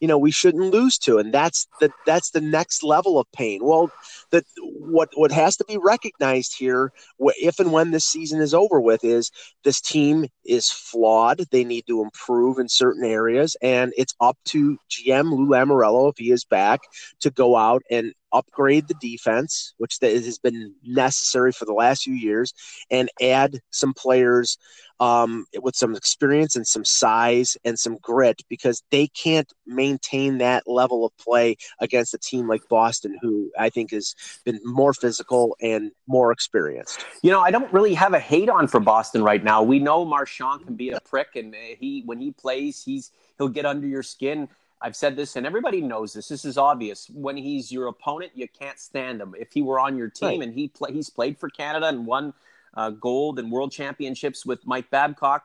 you 0.01 0.09
know 0.09 0.19
we 0.19 0.31
shouldn't 0.31 0.73
lose 0.73 0.97
to, 0.99 1.19
and 1.19 1.35
that's 1.35 1.67
the 1.81 1.91
that's 2.07 2.31
the 2.31 2.41
next 2.41 2.83
level 2.83 3.19
of 3.19 3.31
pain. 3.33 3.61
Well, 3.63 3.91
that 4.31 4.45
what 4.59 5.11
what 5.15 5.33
has 5.33 5.57
to 5.59 5.65
be 5.67 5.77
recognized 5.77 6.57
here, 6.59 6.93
if 7.19 7.61
and 7.61 7.73
when 7.73 7.91
this 7.91 8.07
season 8.07 8.41
is 8.41 8.55
over 8.55 8.81
with, 8.81 9.05
is 9.05 9.31
this 9.65 9.81
team 9.81 10.27
is 10.47 10.71
flawed. 10.71 11.45
They 11.51 11.65
need 11.65 11.87
to 11.89 12.03
improve 12.03 12.59
in 12.59 12.69
certain 12.69 13.05
areas, 13.05 13.55
and 13.61 13.93
it's 13.99 14.15
up 14.21 14.39
to 14.47 14.79
GM 14.91 15.31
Lou 15.31 15.47
Lamoriello 15.47 16.11
if 16.11 16.17
he 16.19 16.31
is 16.31 16.45
back 16.45 16.81
to 17.21 17.31
go 17.31 17.57
out 17.57 17.83
and 17.91 18.15
upgrade 18.37 18.89
the 18.89 18.95
defense, 19.01 19.75
which 19.79 19.99
has 20.01 20.39
been 20.39 20.75
necessary 20.85 21.53
for 21.53 21.65
the 21.65 21.73
last 21.73 22.03
few 22.03 22.15
years, 22.15 22.53
and 22.91 23.09
add 23.21 23.61
some 23.71 23.95
players 23.95 24.59
um, 25.01 25.47
with 25.61 25.77
some 25.77 25.95
experience 25.95 26.57
and 26.57 26.67
some 26.67 26.85
size 26.85 27.57
and 27.65 27.79
some 27.79 27.99
grit 28.01 28.43
because 28.49 28.83
they 28.91 29.07
can't 29.09 29.53
maintain 29.67 30.39
that 30.39 30.65
level 30.67 31.05
of 31.05 31.17
play 31.19 31.57
against 31.81 32.15
a 32.15 32.19
team 32.19 32.49
like 32.49 32.63
Boston, 32.69 33.19
who 33.21 33.51
I 33.59 33.71
think 33.71 33.91
has 33.91 34.15
been 34.45 34.61
more 34.65 34.95
physical 34.95 35.57
and 35.61 35.93
more 36.07 36.33
experienced. 36.33 37.05
You 37.23 37.31
know, 37.31 37.41
I 37.41 37.51
don't 37.51 37.73
really 37.73 37.95
have 37.95 38.15
a 38.15 38.21
hate 38.21 38.49
on 38.49 38.69
for 38.69 38.81
Boston 38.81 39.23
right 39.23 39.43
now. 39.43 39.63
We 39.63 39.79
know 39.79 40.05
Marchand 40.05 40.65
can 40.65 40.75
be 40.75 40.91
a 40.91 41.01
prick, 41.01 41.37
and 41.37 41.55
he 41.55 42.03
when 42.07 42.21
he 42.21 42.33
plays, 42.33 42.83
he's 42.83 43.11
he'll 43.39 43.49
get 43.49 43.67
under 43.67 43.87
your 43.87 44.03
skin. 44.03 44.49
I've 44.81 44.97
said 44.97 45.17
this, 45.17 45.37
and 45.37 45.47
everybody 45.47 45.81
knows 45.81 46.13
this. 46.13 46.29
This 46.29 46.45
is 46.45 46.59
obvious. 46.59 47.09
When 47.11 47.37
he's 47.37 47.73
your 47.73 47.87
opponent, 47.87 48.33
you 48.35 48.47
can't 48.47 48.79
stand 48.79 49.21
him. 49.21 49.35
If 49.39 49.53
he 49.53 49.63
were 49.63 49.81
on 49.81 49.97
your 49.97 50.09
team 50.09 50.41
right. 50.41 50.43
and 50.43 50.55
he 50.55 50.69
play, 50.69 50.93
he's 50.93 51.09
played 51.09 51.39
for 51.39 51.49
Canada 51.49 51.87
and 51.87 52.07
won 52.07 52.35
uh, 52.75 52.91
gold 52.91 53.39
and 53.39 53.51
world 53.51 53.73
championships 53.73 54.45
with 54.45 54.67
Mike 54.67 54.91
Babcock, 54.91 55.45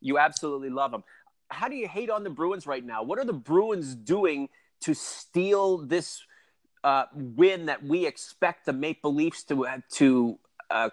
you 0.00 0.18
absolutely 0.18 0.68
love 0.68 0.92
him. 0.92 1.04
How 1.48 1.68
do 1.68 1.76
you 1.76 1.86
hate 1.86 2.10
on 2.10 2.24
the 2.24 2.30
Bruins 2.30 2.66
right 2.66 2.84
now? 2.84 3.02
What 3.02 3.18
are 3.18 3.24
the 3.24 3.32
Bruins 3.32 3.94
doing 3.94 4.48
to 4.80 4.94
steal 4.94 5.78
this 5.78 6.22
uh, 6.82 7.04
win 7.14 7.66
that 7.66 7.84
we 7.84 8.06
expect 8.06 8.66
the 8.66 8.72
Maple 8.72 9.14
Leafs 9.14 9.44
to 9.44 9.66
to 9.92 10.38
uh, 10.70 10.90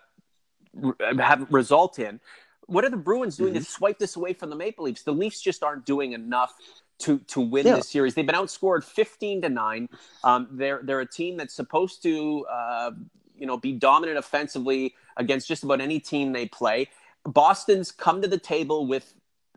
have 1.17 1.47
result 1.49 1.97
in? 1.97 2.19
What 2.67 2.85
are 2.85 2.89
the 2.89 2.97
Bruins 2.97 3.35
doing 3.35 3.53
mm-hmm. 3.53 3.63
to 3.63 3.69
swipe 3.69 3.97
this 3.97 4.15
away 4.15 4.33
from 4.33 4.51
the 4.51 4.55
Maple 4.55 4.85
Leafs? 4.85 5.01
The 5.01 5.13
Leafs 5.13 5.41
just 5.41 5.63
aren't 5.63 5.87
doing 5.87 6.11
enough 6.11 6.53
to 6.99 7.19
to 7.19 7.41
win 7.41 7.65
yeah. 7.65 7.75
this 7.75 7.89
series. 7.89 8.13
They've 8.13 8.25
been 8.25 8.35
outscored 8.35 8.83
fifteen 8.83 9.41
to 9.41 9.49
nine. 9.49 9.89
Um, 10.23 10.47
they're 10.51 10.81
they're 10.83 11.01
a 11.01 11.07
team 11.07 11.37
that's 11.37 11.53
supposed 11.53 12.03
to 12.03 12.45
uh, 12.51 12.91
you 13.37 13.47
know 13.47 13.57
be 13.57 13.73
dominant 13.73 14.17
offensively 14.17 14.95
against 15.17 15.47
just 15.47 15.63
about 15.63 15.81
any 15.81 15.99
team 15.99 16.33
they 16.33 16.45
play. 16.45 16.89
Boston's 17.23 17.91
come 17.91 18.21
to 18.21 18.27
the 18.27 18.37
table 18.37 18.87
with 18.87 19.13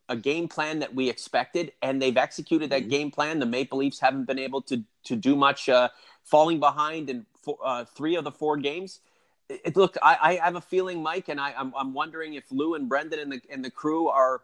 a 0.09 0.17
game 0.17 0.49
plan 0.49 0.81
that 0.81 0.95
we 0.95 1.09
expected, 1.09 1.73
and 1.83 2.01
they've 2.01 2.17
executed 2.17 2.71
that 2.71 2.83
mm-hmm. 2.83 2.91
game 2.91 3.11
plan. 3.11 3.39
The 3.39 3.47
Maple 3.47 3.79
Leafs 3.79 4.01
haven't 4.01 4.25
been 4.25 4.39
able 4.39 4.63
to 4.63 4.83
to 5.05 5.17
do 5.17 5.35
much, 5.37 5.69
uh, 5.69 5.89
falling 6.23 6.61
behind 6.61 7.11
in 7.11 7.27
four, 7.43 7.59
uh, 7.65 7.85
three 7.85 8.17
of 8.17 8.25
the 8.25 8.33
four 8.33 8.57
games. 8.57 9.01
It, 9.49 9.77
look, 9.77 9.97
I, 10.03 10.39
I, 10.41 10.45
have 10.45 10.55
a 10.55 10.61
feeling, 10.61 11.03
Mike, 11.03 11.29
and 11.29 11.41
I, 11.41 11.53
I'm, 11.59 11.75
I'm 11.77 11.93
wondering 11.93 12.35
if 12.35 12.45
Lou 12.51 12.75
and 12.75 12.89
Brendan 12.89 13.19
and 13.19 13.33
the 13.33 13.41
and 13.51 13.65
the 13.65 13.71
crew 13.71 14.09
are 14.09 14.43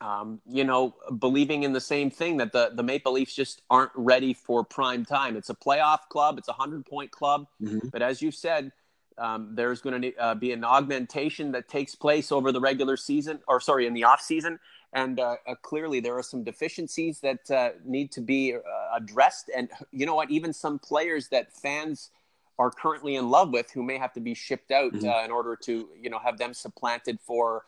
um, 0.00 0.40
you 0.46 0.64
know, 0.64 0.94
believing 1.18 1.62
in 1.62 1.72
the 1.72 1.80
same 1.80 2.10
thing 2.10 2.36
that 2.38 2.52
the, 2.52 2.70
the 2.74 2.82
Maple 2.82 3.12
Leafs 3.12 3.34
just 3.34 3.62
aren't 3.70 3.92
ready 3.94 4.34
for 4.34 4.62
prime 4.62 5.04
time. 5.04 5.36
It's 5.36 5.50
a 5.50 5.54
playoff 5.54 6.00
club, 6.10 6.38
it's 6.38 6.48
a 6.48 6.52
100 6.52 6.84
point 6.84 7.10
club. 7.10 7.46
Mm-hmm. 7.62 7.88
But 7.88 8.02
as 8.02 8.20
you 8.20 8.30
said, 8.30 8.72
um, 9.18 9.52
there's 9.54 9.80
going 9.80 10.02
to 10.02 10.16
uh, 10.16 10.34
be 10.34 10.52
an 10.52 10.64
augmentation 10.64 11.52
that 11.52 11.68
takes 11.68 11.94
place 11.94 12.30
over 12.30 12.52
the 12.52 12.60
regular 12.60 12.96
season, 12.96 13.40
or 13.48 13.60
sorry, 13.60 13.86
in 13.86 13.94
the 13.94 14.04
off 14.04 14.20
season. 14.20 14.58
And 14.92 15.18
uh, 15.18 15.36
uh, 15.46 15.54
clearly, 15.62 16.00
there 16.00 16.16
are 16.16 16.22
some 16.22 16.44
deficiencies 16.44 17.20
that 17.20 17.50
uh, 17.50 17.70
need 17.84 18.12
to 18.12 18.20
be 18.20 18.54
uh, 18.54 18.58
addressed. 18.94 19.50
And 19.54 19.70
you 19.90 20.06
know 20.06 20.14
what? 20.14 20.30
Even 20.30 20.52
some 20.52 20.78
players 20.78 21.28
that 21.28 21.52
fans 21.52 22.10
are 22.58 22.70
currently 22.70 23.16
in 23.16 23.28
love 23.30 23.50
with, 23.50 23.70
who 23.70 23.82
may 23.82 23.98
have 23.98 24.12
to 24.14 24.20
be 24.20 24.34
shipped 24.34 24.70
out 24.70 24.92
mm-hmm. 24.92 25.08
Uh, 25.08 25.24
in 25.24 25.30
order 25.30 25.56
to, 25.64 25.88
you 26.00 26.10
know, 26.10 26.18
have 26.18 26.38
them 26.38 26.54
supplanted 26.54 27.18
for 27.20 27.64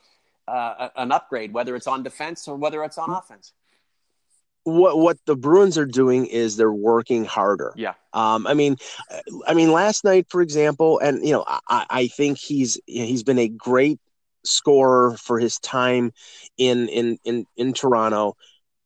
uh, 0.48 0.88
an 0.96 1.12
upgrade, 1.12 1.52
whether 1.52 1.76
it's 1.76 1.86
on 1.86 2.02
defense 2.02 2.48
or 2.48 2.56
whether 2.56 2.82
it's 2.84 2.98
on 2.98 3.10
offense. 3.10 3.52
What 4.64 4.98
what 4.98 5.18
the 5.24 5.36
Bruins 5.36 5.78
are 5.78 5.86
doing 5.86 6.26
is 6.26 6.56
they're 6.56 6.72
working 6.72 7.24
harder. 7.24 7.72
Yeah. 7.76 7.94
Um. 8.12 8.46
I 8.46 8.54
mean, 8.54 8.76
I 9.46 9.54
mean, 9.54 9.72
last 9.72 10.04
night, 10.04 10.26
for 10.28 10.42
example, 10.42 10.98
and 10.98 11.24
you 11.24 11.32
know, 11.32 11.44
I, 11.46 11.86
I 11.88 12.06
think 12.08 12.38
he's 12.38 12.78
he's 12.86 13.22
been 13.22 13.38
a 13.38 13.48
great 13.48 13.98
scorer 14.44 15.16
for 15.16 15.38
his 15.38 15.58
time 15.58 16.12
in 16.58 16.88
in 16.88 17.18
in 17.24 17.46
in 17.56 17.72
Toronto 17.72 18.36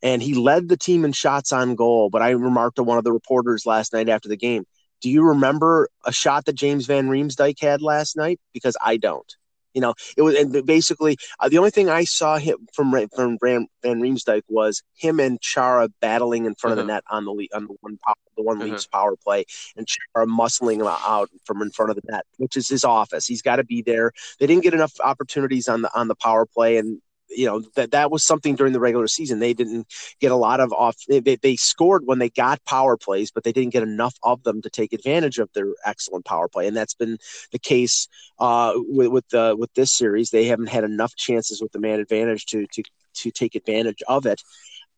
and 0.02 0.22
he 0.22 0.34
led 0.34 0.68
the 0.68 0.76
team 0.76 1.04
in 1.04 1.12
shots 1.12 1.52
on 1.52 1.74
goal. 1.74 2.10
But 2.10 2.22
I 2.22 2.30
remarked 2.30 2.76
to 2.76 2.82
one 2.82 2.98
of 2.98 3.04
the 3.04 3.12
reporters 3.12 3.64
last 3.66 3.92
night 3.92 4.08
after 4.08 4.28
the 4.28 4.36
game, 4.36 4.64
do 5.00 5.10
you 5.10 5.24
remember 5.24 5.88
a 6.04 6.12
shot 6.12 6.44
that 6.46 6.54
James 6.54 6.86
Van 6.86 7.08
Riemsdyk 7.08 7.60
had 7.60 7.82
last 7.82 8.16
night? 8.16 8.40
Because 8.52 8.76
I 8.80 8.96
don't. 8.96 9.36
You 9.74 9.80
know, 9.80 9.94
it 10.16 10.22
was 10.22 10.34
and 10.34 10.64
basically 10.66 11.16
uh, 11.40 11.48
the 11.48 11.58
only 11.58 11.70
thing 11.70 11.88
I 11.88 12.04
saw 12.04 12.38
him 12.38 12.66
from 12.72 12.92
from 13.14 13.38
Van, 13.42 13.66
Van 13.82 14.00
Riemsdyk 14.00 14.42
was 14.48 14.82
him 14.94 15.20
and 15.20 15.40
Chara 15.40 15.88
battling 16.00 16.44
in 16.44 16.54
front 16.54 16.72
uh-huh. 16.72 16.82
of 16.82 16.86
the 16.86 16.92
mm-hmm. 16.92 16.96
net 16.96 17.04
on 17.10 17.24
the 17.24 17.50
on 17.54 17.66
the 17.66 17.76
one 17.80 17.98
the 18.36 18.42
one 18.42 18.60
uh-huh. 18.60 18.70
Leafs 18.70 18.86
power 18.86 19.16
play, 19.16 19.44
and 19.76 19.86
Chara 19.86 20.26
muscling 20.26 20.80
him 20.80 20.86
out 20.86 21.30
from 21.44 21.62
in 21.62 21.70
front 21.70 21.90
of 21.90 21.96
the 21.96 22.02
net, 22.10 22.24
which 22.38 22.56
is 22.56 22.68
his 22.68 22.84
office. 22.84 23.26
He's 23.26 23.42
got 23.42 23.56
to 23.56 23.64
be 23.64 23.82
there. 23.82 24.12
They 24.38 24.46
didn't 24.46 24.62
get 24.62 24.74
enough 24.74 24.92
opportunities 25.00 25.68
on 25.68 25.82
the 25.82 25.90
on 25.94 26.08
the 26.08 26.14
power 26.14 26.46
play, 26.46 26.76
and 26.76 27.00
you 27.34 27.46
know 27.46 27.62
that 27.76 27.92
that 27.92 28.10
was 28.10 28.24
something 28.24 28.54
during 28.54 28.72
the 28.72 28.80
regular 28.80 29.06
season. 29.06 29.38
They 29.38 29.54
didn't 29.54 29.86
get 30.20 30.32
a 30.32 30.36
lot 30.36 30.60
of 30.60 30.72
off. 30.72 30.96
They, 31.08 31.36
they 31.36 31.56
scored 31.56 32.02
when 32.04 32.18
they 32.18 32.30
got 32.30 32.64
power 32.64 32.96
plays, 32.96 33.30
but 33.30 33.44
they 33.44 33.52
didn't 33.52 33.72
get 33.72 33.82
enough 33.82 34.14
of 34.22 34.42
them 34.42 34.62
to 34.62 34.70
take 34.70 34.92
advantage 34.92 35.38
of 35.38 35.50
their 35.54 35.72
excellent 35.84 36.24
power 36.24 36.48
play, 36.48 36.66
and 36.66 36.76
that's 36.76 36.94
been 36.94 37.18
the 37.52 37.58
case 37.58 38.08
uh, 38.38 38.72
with 38.76 39.08
with, 39.08 39.28
the, 39.28 39.56
with 39.58 39.72
this 39.74 39.92
series. 39.92 40.30
They 40.30 40.46
haven't 40.46 40.68
had 40.68 40.84
enough 40.84 41.14
chances 41.16 41.60
with 41.60 41.72
the 41.72 41.80
man 41.80 42.00
advantage 42.00 42.46
to 42.46 42.66
to 42.72 42.82
to 43.14 43.30
take 43.30 43.54
advantage 43.54 44.02
of 44.08 44.26
it 44.26 44.40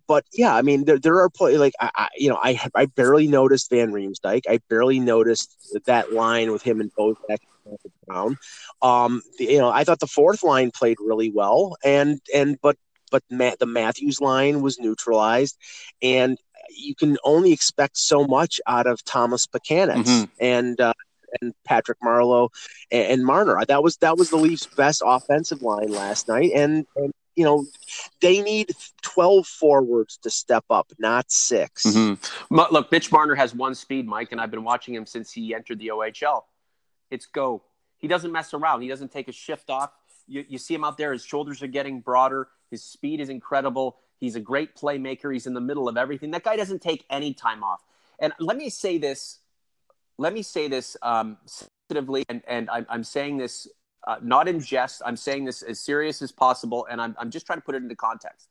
but 0.07 0.25
yeah, 0.33 0.55
I 0.55 0.63
mean, 0.63 0.85
there, 0.85 0.99
there 0.99 1.21
are 1.21 1.31
play 1.31 1.57
like 1.57 1.73
I, 1.81 1.91
I, 1.95 2.09
you 2.17 2.29
know, 2.29 2.39
I 2.43 2.61
I 2.75 2.87
barely 2.87 3.27
noticed 3.27 3.71
Van 3.71 3.91
Riemsdyk. 3.91 4.43
I 4.49 4.61
barely 4.69 5.01
noticed 5.01 5.79
that 5.87 6.13
line 6.13 6.53
with 6.53 6.63
him 6.63 6.81
and 6.81 6.93
Bozak 6.95 7.39
Brown. 8.07 8.37
Um, 8.83 9.23
the, 9.39 9.45
you 9.45 9.59
know, 9.59 9.71
I 9.71 9.85
thought 9.85 10.01
the 10.01 10.07
fourth 10.07 10.43
line 10.43 10.71
played 10.71 10.99
really 11.01 11.31
well, 11.31 11.77
and 11.85 12.21
and 12.35 12.59
but 12.61 12.77
but 13.11 13.23
Matt, 13.31 13.59
the 13.59 13.67
Matthews 13.67 14.21
line 14.21 14.63
was 14.63 14.79
neutralized, 14.79 15.57
and 16.03 16.39
you 16.71 16.95
can 16.95 17.17
only 17.25 17.53
expect 17.53 17.97
so 17.97 18.27
much 18.27 18.61
out 18.67 18.87
of 18.87 19.05
Thomas 19.05 19.47
Plekanec 19.47 20.05
mm-hmm. 20.05 20.25
and. 20.41 20.81
Uh, 20.81 20.95
and 21.41 21.53
Patrick 21.65 21.99
Marleau 22.01 22.49
and, 22.93 23.07
and 23.09 23.27
Marner. 23.27 23.61
That 23.67 23.83
was 23.83 23.97
that 23.97 24.17
was 24.17 24.31
the 24.31 24.37
Leafs' 24.37 24.67
best 24.67 25.03
offensive 25.05 25.63
line 25.63 25.91
last 25.91 26.29
night, 26.29 26.53
and, 26.55 26.87
and 26.95 27.13
you 27.37 27.45
know, 27.45 27.67
they 28.21 28.41
need 28.43 28.71
12 29.03 29.47
forwards 29.47 30.19
to 30.19 30.31
step 30.31 30.65
up, 30.71 30.93
not 30.99 31.31
6 31.31 31.85
mm-hmm. 31.85 32.55
Look, 32.55 32.93
Mitch 32.93 33.11
Marner 33.11 33.35
has 33.35 33.55
one 33.55 33.75
speed, 33.75 34.07
Mike, 34.07 34.33
and 34.33 34.41
I've 34.41 34.51
been 34.51 34.65
watching 34.65 34.95
him 34.95 35.07
since 35.07 35.33
he 35.33 35.55
entered 35.55 35.79
the 35.79 35.89
OHL. 35.89 36.43
It's 37.15 37.27
go. 37.27 37.63
He 37.99 38.09
doesn't 38.09 38.33
mess 38.33 38.53
around. 38.53 38.83
He 38.83 38.89
doesn't 38.89 39.13
take 39.13 39.29
a 39.29 39.33
shift 39.33 39.71
off. 39.71 39.91
You, 40.27 40.45
you 40.49 40.59
see 40.59 40.75
him 40.75 40.85
out 40.85 40.99
there. 40.99 41.13
His 41.13 41.25
shoulders 41.25 41.63
are 41.63 41.67
getting 41.69 42.01
broader. 42.01 42.49
His 42.71 42.83
speed 42.83 43.21
is 43.21 43.29
incredible. 43.29 43.97
He's 44.21 44.37
a 44.37 44.41
great 44.41 44.77
playmaker. 44.77 45.33
He's 45.33 45.47
in 45.47 45.55
the 45.55 45.61
middle 45.61 45.89
of 45.89 45.97
everything. 45.97 46.31
That 46.33 46.45
guy 46.45 46.57
doesn't 46.57 46.83
take 46.83 47.05
any 47.11 47.33
time 47.35 47.63
off. 47.63 47.83
And 48.19 48.33
let 48.39 48.57
me 48.57 48.69
say 48.69 48.99
this. 48.99 49.39
Let 50.19 50.33
me 50.33 50.43
say 50.43 50.69
this 50.69 50.97
um, 51.03 51.39
sensitively, 51.47 52.25
and, 52.29 52.43
and 52.47 52.71
I'm, 52.71 52.87
I'm 52.89 53.05
saying 53.05 53.39
this 53.39 53.67
uh, 54.07 54.17
not 54.23 54.49
in 54.49 54.61
jest. 54.61 55.03
I'm 55.05 55.17
saying 55.17 55.45
this 55.45 55.63
as 55.63 55.81
serious 55.81 56.23
as 56.23 56.31
possible, 56.31 56.87
and 56.91 57.01
I'm, 57.01 57.17
I'm 57.19 57.31
just 57.31 57.47
trying 57.47 57.59
to 57.59 57.65
put 57.65 57.75
it 57.75 57.83
into 57.83 57.97
context. 57.97 58.49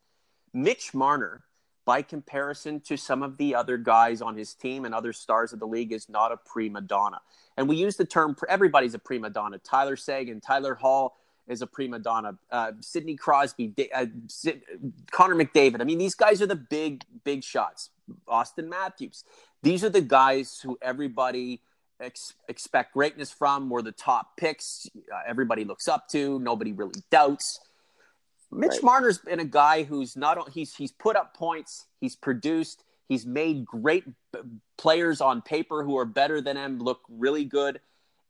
Mitch 0.53 0.93
Marner, 0.93 1.43
by 1.85 2.01
comparison 2.01 2.79
to 2.81 2.97
some 2.97 3.23
of 3.23 3.37
the 3.37 3.55
other 3.55 3.77
guys 3.77 4.21
on 4.21 4.37
his 4.37 4.53
team 4.53 4.85
and 4.85 4.93
other 4.93 5.13
stars 5.13 5.53
of 5.53 5.59
the 5.59 5.67
league, 5.67 5.91
is 5.91 6.09
not 6.09 6.31
a 6.31 6.37
prima 6.37 6.81
donna. 6.81 7.19
And 7.57 7.67
we 7.67 7.75
use 7.75 7.97
the 7.97 8.05
term 8.05 8.35
everybody's 8.47 8.93
a 8.93 8.99
prima 8.99 9.29
donna. 9.29 9.57
Tyler 9.59 9.95
Seguin, 9.95 10.41
Tyler 10.41 10.75
Hall 10.75 11.17
is 11.47 11.61
a 11.61 11.67
prima 11.67 11.99
donna. 11.99 12.37
Uh, 12.51 12.71
Sidney 12.79 13.15
Crosby, 13.15 13.73
uh, 13.93 14.05
Sid, 14.27 14.61
Connor 15.11 15.35
McDavid. 15.35 15.81
I 15.81 15.83
mean, 15.83 15.97
these 15.97 16.15
guys 16.15 16.41
are 16.41 16.47
the 16.47 16.55
big, 16.55 17.03
big 17.23 17.43
shots. 17.43 17.89
Auston 18.27 18.69
Matthews. 18.69 19.23
These 19.61 19.83
are 19.83 19.89
the 19.89 20.01
guys 20.01 20.59
who 20.63 20.77
everybody 20.81 21.61
ex- 21.99 22.33
expect 22.47 22.93
greatness 22.93 23.31
from. 23.31 23.69
We're 23.69 23.81
the 23.81 23.91
top 23.91 24.37
picks. 24.37 24.89
Uh, 24.95 25.19
everybody 25.27 25.63
looks 25.63 25.87
up 25.87 26.07
to. 26.09 26.39
Nobody 26.39 26.71
really 26.71 27.01
doubts. 27.09 27.59
Mitch 28.53 28.71
right. 28.71 28.83
Marner's 28.83 29.17
been 29.17 29.39
a 29.39 29.45
guy 29.45 29.83
who's 29.83 30.15
not 30.15 30.49
he's 30.49 30.75
he's 30.75 30.91
put 30.91 31.15
up 31.15 31.35
points. 31.35 31.85
He's 31.99 32.15
produced. 32.15 32.83
He's 33.07 33.25
made 33.25 33.65
great 33.65 34.05
players 34.77 35.21
on 35.21 35.41
paper 35.41 35.83
who 35.83 35.97
are 35.97 36.05
better 36.05 36.41
than 36.41 36.57
him 36.57 36.79
look 36.79 37.01
really 37.09 37.45
good. 37.45 37.79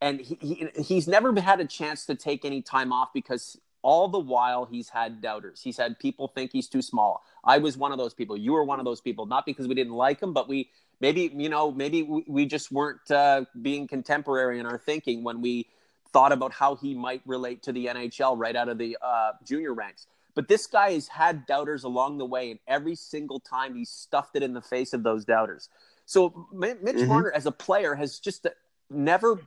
And 0.01 0.19
he, 0.19 0.37
he, 0.41 0.81
he's 0.81 1.07
never 1.07 1.39
had 1.39 1.61
a 1.61 1.65
chance 1.65 2.05
to 2.07 2.15
take 2.15 2.43
any 2.43 2.61
time 2.61 2.91
off 2.91 3.13
because 3.13 3.57
all 3.83 4.07
the 4.07 4.19
while 4.19 4.65
he's 4.65 4.89
had 4.89 5.21
doubters. 5.21 5.61
He's 5.61 5.77
had 5.77 5.99
people 5.99 6.27
think 6.29 6.51
he's 6.51 6.67
too 6.67 6.81
small. 6.81 7.23
I 7.43 7.59
was 7.59 7.77
one 7.77 7.91
of 7.91 7.97
those 7.97 8.13
people. 8.13 8.35
You 8.35 8.53
were 8.53 8.63
one 8.63 8.79
of 8.79 8.85
those 8.85 9.01
people, 9.01 9.25
not 9.25 9.45
because 9.45 9.67
we 9.67 9.75
didn't 9.75 9.93
like 9.93 10.21
him, 10.21 10.33
but 10.33 10.47
we 10.49 10.69
maybe, 10.99 11.31
you 11.35 11.49
know, 11.49 11.71
maybe 11.71 12.01
we, 12.01 12.23
we 12.27 12.45
just 12.45 12.71
weren't 12.71 13.11
uh, 13.11 13.43
being 13.61 13.87
contemporary 13.87 14.59
in 14.59 14.65
our 14.65 14.77
thinking 14.77 15.23
when 15.23 15.41
we 15.41 15.67
thought 16.13 16.31
about 16.31 16.53
how 16.53 16.75
he 16.75 16.93
might 16.93 17.21
relate 17.25 17.63
to 17.63 17.71
the 17.71 17.87
NHL 17.87 18.37
right 18.37 18.55
out 18.55 18.69
of 18.69 18.77
the 18.77 18.97
uh, 19.01 19.31
junior 19.45 19.73
ranks. 19.73 20.07
But 20.35 20.47
this 20.47 20.65
guy 20.67 20.93
has 20.93 21.07
had 21.07 21.45
doubters 21.45 21.83
along 21.83 22.17
the 22.17 22.25
way, 22.25 22.51
and 22.51 22.59
every 22.67 22.95
single 22.95 23.39
time 23.39 23.75
he's 23.75 23.89
stuffed 23.89 24.35
it 24.35 24.43
in 24.43 24.53
the 24.53 24.61
face 24.61 24.93
of 24.93 25.03
those 25.03 25.25
doubters. 25.25 25.69
So 26.05 26.47
Mitch 26.51 26.77
mm-hmm. 26.77 27.07
Marner, 27.07 27.31
as 27.31 27.45
a 27.45 27.51
player, 27.51 27.95
has 27.95 28.19
just 28.19 28.47
never, 28.89 29.39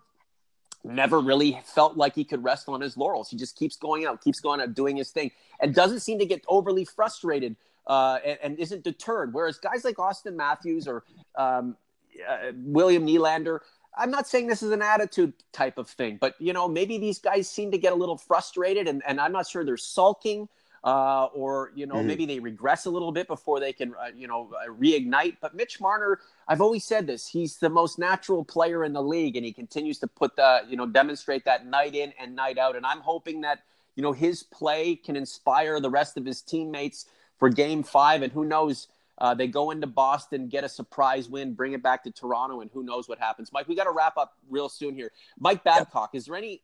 never 0.85 1.21
really 1.21 1.61
felt 1.65 1.97
like 1.97 2.15
he 2.15 2.25
could 2.25 2.43
rest 2.45 2.69
on 2.69 2.81
his 2.81 2.97
laurels. 2.97 3.31
He 3.31 3.37
just 3.37 3.57
keeps 3.57 3.77
going 3.77 4.07
out, 4.07 4.23
keeps 4.23 4.41
going 4.41 4.61
out, 4.61 4.75
doing 4.75 4.97
his 4.97 5.11
thing, 5.11 5.33
and 5.61 5.75
doesn't 5.75 6.01
seem 6.01 6.19
to 6.19 6.27
get 6.27 6.45
overly 6.49 6.85
frustrated 6.85 7.57
uh, 7.87 8.19
and, 8.25 8.39
and, 8.43 8.59
isn't 8.59 8.83
deterred. 8.83 9.33
Whereas 9.33 9.59
guys 9.59 9.85
like 9.85 9.97
Auston 9.97 10.35
Matthews 10.35 10.89
or 10.89 11.05
um, 11.37 11.77
uh, 12.29 12.53
William 12.55 13.07
Nylander, 13.07 13.61
I'm 13.97 14.11
not 14.11 14.26
saying 14.26 14.47
this 14.47 14.62
is 14.62 14.73
an 14.73 14.83
attitude 14.83 15.33
type 15.53 15.79
of 15.79 15.88
thing, 15.88 16.19
but 16.21 16.35
you 16.38 16.53
know, 16.53 16.69
maybe 16.69 16.99
these 16.99 17.19
guys 17.19 17.49
seem 17.49 17.71
to 17.71 17.79
get 17.79 17.93
a 17.93 17.97
little 17.97 18.19
frustrated, 18.19 18.88
and, 18.88 19.03
and 19.07 19.21
I'm 19.21 19.33
not 19.33 19.47
sure 19.47 19.65
they're 19.65 19.76
sulking 19.76 20.49
uh, 20.87 21.25
or 21.35 21.73
you 21.75 21.85
know 21.85 21.97
mm. 21.97 22.05
maybe 22.05 22.25
they 22.25 22.38
regress 22.38 22.87
a 22.87 22.91
little 22.91 23.11
bit 23.11 23.26
before 23.26 23.59
they 23.59 23.73
can 23.73 23.93
uh, 23.95 24.07
you 24.17 24.29
know 24.29 24.49
uh, 24.55 24.71
reignite. 24.71 25.37
But 25.41 25.55
Mitch 25.55 25.81
Marner, 25.81 26.21
I've 26.47 26.61
always 26.61 26.85
said 26.85 27.09
this: 27.09 27.26
he's 27.26 27.57
the 27.57 27.69
most 27.69 27.99
natural 27.99 28.45
player 28.45 28.85
in 28.85 28.93
the 28.93 29.03
league, 29.03 29.37
and 29.37 29.45
he 29.45 29.53
continues 29.53 29.99
to 29.99 30.07
put 30.07 30.37
the 30.37 30.61
you 30.69 30.76
know 30.76 30.87
demonstrate 30.87 31.45
that 31.45 31.67
night 31.67 31.97
in 31.97 32.12
and 32.21 32.37
night 32.37 32.57
out. 32.57 32.76
And 32.76 32.87
I'm 32.87 33.00
hoping 33.00 33.41
that 33.41 33.65
you 33.97 34.03
know 34.03 34.12
his 34.12 34.45
play 34.45 34.95
can 34.95 35.17
inspire 35.17 35.81
the 35.81 35.91
rest 35.91 36.17
of 36.17 36.25
his 36.25 36.41
teammates 36.41 37.07
for 37.37 37.49
Game 37.49 37.83
Five, 37.83 38.23
and 38.23 38.33
who 38.33 38.45
knows. 38.45 38.88
Uh, 39.19 39.35
they 39.35 39.47
go 39.47 39.71
into 39.71 39.87
Boston, 39.87 40.49
get 40.49 40.65
a 40.65 40.69
surprise 40.69 41.29
win, 41.29 41.55
bring 41.55 41.73
it 41.73 41.83
back 41.83 42.05
to 42.05 42.11
Toronto, 42.11 42.61
and 42.61 42.71
who 42.73 42.83
knows 42.83 43.09
what 43.09 43.19
happens. 43.19 43.51
Mike, 43.53 43.67
we 43.67 43.75
got 43.75 43.85
to 43.85 43.91
wrap 43.91 44.17
up 44.19 44.35
real 44.51 44.69
soon 44.69 44.95
here. 44.95 45.11
Mike 45.39 45.65
Babcock, 45.65 46.15
is 46.15 46.27
there 46.27 46.37
any 46.37 46.61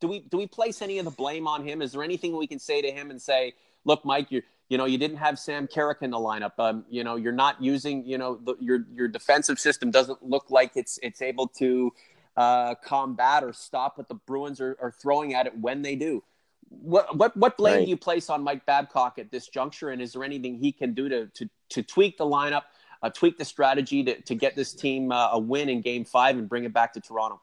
do 0.00 0.08
we 0.08 0.18
do 0.18 0.36
we 0.36 0.46
place 0.46 0.82
any 0.82 0.98
of 0.98 1.04
the 1.04 1.12
blame 1.12 1.46
on 1.46 1.66
him? 1.66 1.80
Is 1.80 1.92
there 1.92 2.02
anything 2.02 2.36
we 2.36 2.48
can 2.48 2.58
say 2.58 2.82
to 2.82 2.90
him 2.90 3.10
and 3.10 3.22
say, 3.22 3.54
look, 3.84 4.04
Mike, 4.04 4.30
you 4.30 4.42
you 4.68 4.78
know 4.78 4.84
you 4.84 4.98
didn't 4.98 5.18
have 5.18 5.38
Sam 5.38 5.68
Carrick 5.68 5.98
in 6.02 6.10
the 6.10 6.18
lineup. 6.18 6.52
Um, 6.58 6.84
you 6.90 7.04
know 7.04 7.16
you're 7.16 7.30
not 7.30 7.62
using 7.62 8.04
you 8.04 8.18
know 8.18 8.36
the, 8.42 8.56
your 8.58 8.84
your 8.92 9.06
defensive 9.06 9.60
system 9.60 9.90
doesn't 9.90 10.22
look 10.22 10.50
like 10.50 10.72
it's 10.76 10.98
it's 11.02 11.22
able 11.22 11.46
to 11.58 11.92
uh, 12.36 12.74
combat 12.76 13.44
or 13.44 13.52
stop 13.52 13.98
what 13.98 14.08
the 14.08 14.14
Bruins 14.14 14.60
are, 14.60 14.76
are 14.80 14.90
throwing 14.90 15.34
at 15.34 15.46
it 15.46 15.56
when 15.58 15.82
they 15.82 15.94
do. 15.94 16.24
What 16.68 17.16
what 17.16 17.36
what 17.36 17.56
blame 17.56 17.76
right. 17.76 17.84
do 17.84 17.90
you 17.90 17.96
place 17.96 18.28
on 18.28 18.42
Mike 18.42 18.66
Babcock 18.66 19.18
at 19.18 19.30
this 19.30 19.46
juncture? 19.46 19.90
And 19.90 20.02
is 20.02 20.14
there 20.14 20.24
anything 20.24 20.56
he 20.56 20.72
can 20.72 20.94
do 20.94 21.08
to 21.08 21.26
to 21.26 21.50
to 21.72 21.82
tweak 21.82 22.18
the 22.18 22.26
lineup, 22.26 22.62
uh, 23.02 23.10
tweak 23.10 23.38
the 23.38 23.44
strategy 23.44 24.04
to 24.04 24.20
to 24.22 24.34
get 24.34 24.56
this 24.56 24.72
team 24.72 25.12
uh, 25.12 25.30
a 25.32 25.38
win 25.38 25.68
in 25.68 25.80
Game 25.80 26.04
Five 26.04 26.38
and 26.38 26.48
bring 26.48 26.64
it 26.64 26.72
back 26.72 26.92
to 26.94 27.00
Toronto? 27.00 27.40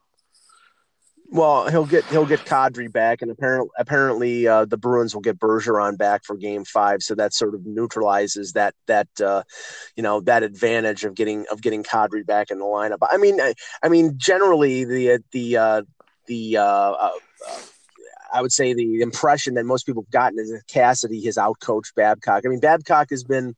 Well, 1.32 1.70
he'll 1.70 1.86
get 1.86 2.06
he'll 2.06 2.26
get 2.26 2.40
Kadri 2.40 2.92
back, 2.92 3.22
and 3.22 3.30
apparently 3.30 3.70
apparently 3.78 4.48
uh, 4.48 4.66
the 4.66 4.78
Bruins 4.78 5.14
will 5.14 5.22
get 5.22 5.38
Bergeron 5.38 5.96
back 5.96 6.24
for 6.24 6.36
Game 6.36 6.66
Five, 6.66 7.04
so 7.04 7.14
that 7.16 7.36
sort 7.36 7.54
of 7.54 7.68
neutralizes 7.68 8.54
that 8.54 8.74
that 8.88 9.08
uh, 9.24 9.44
you 9.96 10.02
know 10.02 10.22
that 10.22 10.42
advantage 10.42 11.04
of 11.04 11.14
getting 11.14 11.46
of 11.52 11.62
getting 11.62 11.84
Kadri 11.84 12.26
back 12.26 12.50
in 12.50 12.58
the 12.58 12.66
lineup. 12.66 12.98
I 13.02 13.18
mean, 13.18 13.40
I, 13.40 13.54
I 13.84 13.90
mean 13.90 14.14
generally 14.18 14.86
the 14.86 15.20
the 15.32 15.58
uh, 15.58 15.82
the 16.26 16.58
uh, 16.58 16.64
uh, 16.64 17.12
I 18.34 18.42
would 18.42 18.52
say 18.52 18.74
the 18.74 19.02
impression 19.02 19.54
that 19.56 19.66
most 19.66 19.86
people 19.86 20.04
have 20.04 20.12
gotten 20.12 20.40
is 20.40 20.50
that 20.50 20.66
Cassidy 20.68 21.24
has 21.26 21.36
outcoached 21.36 21.94
Babcock. 21.96 22.44
I 22.46 22.50
mean, 22.50 22.60
Babcock 22.60 23.12
has 23.12 23.24
been 23.24 23.56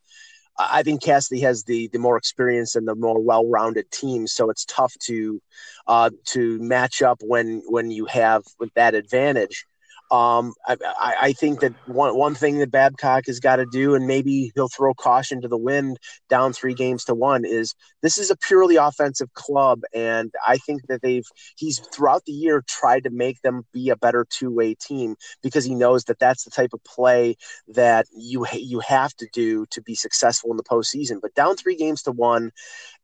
I 0.71 0.83
think 0.83 1.01
Cassidy 1.01 1.41
has 1.41 1.63
the 1.63 1.87
the 1.89 1.99
more 1.99 2.17
experience 2.17 2.75
and 2.75 2.87
the 2.87 2.95
more 2.95 3.19
well 3.21 3.47
rounded 3.47 3.89
team, 3.91 4.27
so 4.27 4.49
it's 4.49 4.65
tough 4.65 4.93
to 5.01 5.41
uh, 5.87 6.09
to 6.27 6.59
match 6.59 7.01
up 7.01 7.19
when 7.21 7.63
when 7.67 7.91
you 7.91 8.05
have 8.05 8.43
that 8.75 8.95
advantage. 8.95 9.65
Um, 10.11 10.53
I, 10.67 11.15
I, 11.21 11.31
think 11.31 11.61
that 11.61 11.73
one, 11.87 12.17
one 12.17 12.35
thing 12.35 12.59
that 12.59 12.69
Babcock 12.69 13.27
has 13.27 13.39
got 13.39 13.55
to 13.55 13.65
do, 13.65 13.95
and 13.95 14.07
maybe 14.07 14.51
he'll 14.53 14.67
throw 14.67 14.93
caution 14.93 15.39
to 15.39 15.47
the 15.47 15.57
wind 15.57 15.99
down 16.29 16.51
three 16.51 16.73
games 16.73 17.05
to 17.05 17.15
one, 17.15 17.45
is 17.45 17.73
this 18.01 18.17
is 18.17 18.29
a 18.29 18.35
purely 18.35 18.75
offensive 18.75 19.33
club, 19.35 19.83
and 19.93 20.33
I 20.45 20.57
think 20.57 20.85
that 20.87 21.01
they've 21.01 21.23
he's 21.55 21.79
throughout 21.79 22.25
the 22.25 22.33
year 22.33 22.61
tried 22.67 23.05
to 23.05 23.09
make 23.09 23.41
them 23.41 23.65
be 23.71 23.87
a 23.89 23.95
better 23.95 24.25
two 24.29 24.51
way 24.51 24.75
team 24.75 25.15
because 25.41 25.63
he 25.63 25.75
knows 25.75 26.03
that 26.05 26.19
that's 26.19 26.43
the 26.43 26.51
type 26.51 26.73
of 26.73 26.83
play 26.83 27.37
that 27.69 28.05
you 28.13 28.45
you 28.51 28.81
have 28.81 29.15
to 29.15 29.27
do 29.31 29.65
to 29.67 29.81
be 29.81 29.95
successful 29.95 30.51
in 30.51 30.57
the 30.57 30.63
postseason. 30.63 31.21
But 31.21 31.35
down 31.35 31.55
three 31.55 31.77
games 31.77 32.01
to 32.03 32.11
one, 32.11 32.51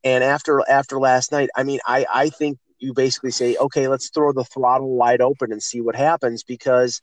and 0.03 0.25
after 0.25 0.61
after 0.69 0.99
last 0.99 1.31
night, 1.31 1.49
I 1.55 1.63
mean, 1.63 1.79
I 1.85 2.05
I 2.13 2.29
think 2.29 2.57
you 2.79 2.93
basically 2.93 3.31
say, 3.31 3.55
okay, 3.57 3.87
let's 3.87 4.09
throw 4.09 4.31
the 4.31 4.43
throttle 4.43 4.95
wide 4.95 5.21
open 5.21 5.51
and 5.51 5.61
see 5.61 5.81
what 5.81 5.95
happens 5.95 6.43
because 6.43 7.01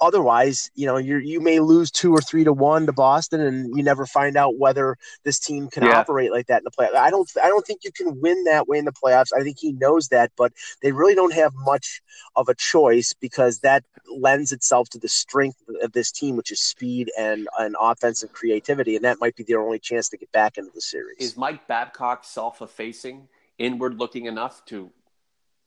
otherwise, 0.00 0.70
you 0.74 0.86
know, 0.86 0.96
you 0.96 1.18
you 1.18 1.40
may 1.40 1.60
lose 1.60 1.90
two 1.90 2.12
or 2.12 2.20
three 2.20 2.44
to 2.44 2.52
one 2.52 2.86
to 2.86 2.92
Boston, 2.92 3.40
and 3.40 3.76
you 3.76 3.82
never 3.82 4.06
find 4.06 4.36
out 4.36 4.58
whether 4.58 4.96
this 5.24 5.38
team 5.38 5.68
can 5.68 5.84
yeah. 5.84 5.98
operate 5.98 6.32
like 6.32 6.46
that 6.46 6.58
in 6.58 6.64
the 6.64 6.70
playoffs. 6.70 6.96
I 6.96 7.10
don't 7.10 7.30
I 7.42 7.48
don't 7.48 7.66
think 7.66 7.84
you 7.84 7.92
can 7.92 8.20
win 8.20 8.44
that 8.44 8.66
way 8.66 8.78
in 8.78 8.84
the 8.84 8.92
playoffs. 8.92 9.32
I 9.36 9.42
think 9.42 9.58
he 9.58 9.72
knows 9.72 10.08
that, 10.08 10.32
but 10.36 10.52
they 10.82 10.92
really 10.92 11.14
don't 11.14 11.34
have 11.34 11.52
much 11.54 12.00
of 12.36 12.48
a 12.48 12.54
choice 12.54 13.12
because 13.12 13.60
that 13.60 13.84
lends 14.10 14.52
itself 14.52 14.88
to 14.90 14.98
the 14.98 15.08
strength 15.08 15.58
of 15.82 15.92
this 15.92 16.10
team, 16.10 16.36
which 16.36 16.50
is 16.50 16.60
speed 16.60 17.10
and 17.18 17.48
and 17.58 17.76
offensive 17.80 18.32
creativity, 18.32 18.96
and 18.96 19.04
that 19.04 19.18
might 19.20 19.36
be 19.36 19.44
their 19.44 19.60
only 19.60 19.78
chance 19.78 20.08
to 20.08 20.16
get 20.16 20.32
back 20.32 20.58
into 20.58 20.70
the 20.74 20.80
series. 20.80 21.18
Is 21.18 21.36
Mike 21.36 21.66
Babcock 21.66 22.24
self-effacing? 22.24 23.28
inward 23.60 23.98
looking 23.98 24.24
enough 24.24 24.64
to 24.64 24.90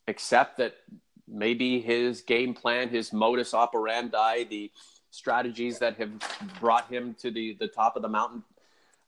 accept 0.08 0.58
that 0.58 0.76
maybe 1.28 1.80
his 1.80 2.22
game 2.22 2.54
plan, 2.54 2.90
his 2.90 3.14
modus 3.14 3.54
operandi, 3.54 4.44
the 4.44 4.72
strategies 5.10 5.80
that 5.80 5.96
have 5.98 6.12
brought 6.60 6.90
him 6.90 7.16
to 7.20 7.32
the, 7.32 7.56
the 7.60 7.68
top 7.68 7.96
of 7.96 8.02
the 8.02 8.10
mountain, 8.10 8.44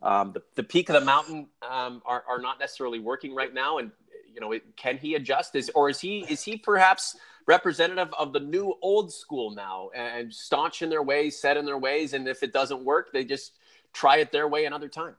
um, 0.02 0.32
the, 0.34 0.42
the 0.56 0.64
peak 0.64 0.90
of 0.90 0.94
the 0.94 1.06
mountain 1.06 1.48
um, 1.68 2.02
are, 2.06 2.24
are 2.30 2.40
not 2.40 2.60
necessarily 2.60 3.00
working 3.00 3.34
right 3.34 3.54
now. 3.54 3.80
And, 3.80 3.92
you 4.34 4.40
know, 4.40 4.52
it, 4.52 4.76
can 4.76 4.98
he 4.98 5.16
adjust? 5.16 5.56
Is, 5.56 5.72
or 5.74 5.90
is 5.90 6.00
he, 6.00 6.26
is 6.30 6.44
he 6.44 6.58
perhaps 6.58 7.18
representative 7.48 8.14
of 8.18 8.34
the 8.34 8.40
new 8.40 8.76
old 8.82 9.12
school 9.12 9.52
now 9.52 9.90
and 9.96 10.34
staunch 10.34 10.82
in 10.82 10.90
their 10.90 11.04
ways, 11.04 11.40
set 11.40 11.58
in 11.58 11.66
their 11.66 11.78
ways? 11.78 12.14
And 12.14 12.28
if 12.28 12.44
it 12.44 12.54
doesn't 12.54 12.84
work, 12.84 13.12
they 13.12 13.24
just 13.24 13.54
try 13.94 14.18
it 14.18 14.32
their 14.32 14.48
way 14.48 14.66
another 14.66 14.90
time. 14.90 15.16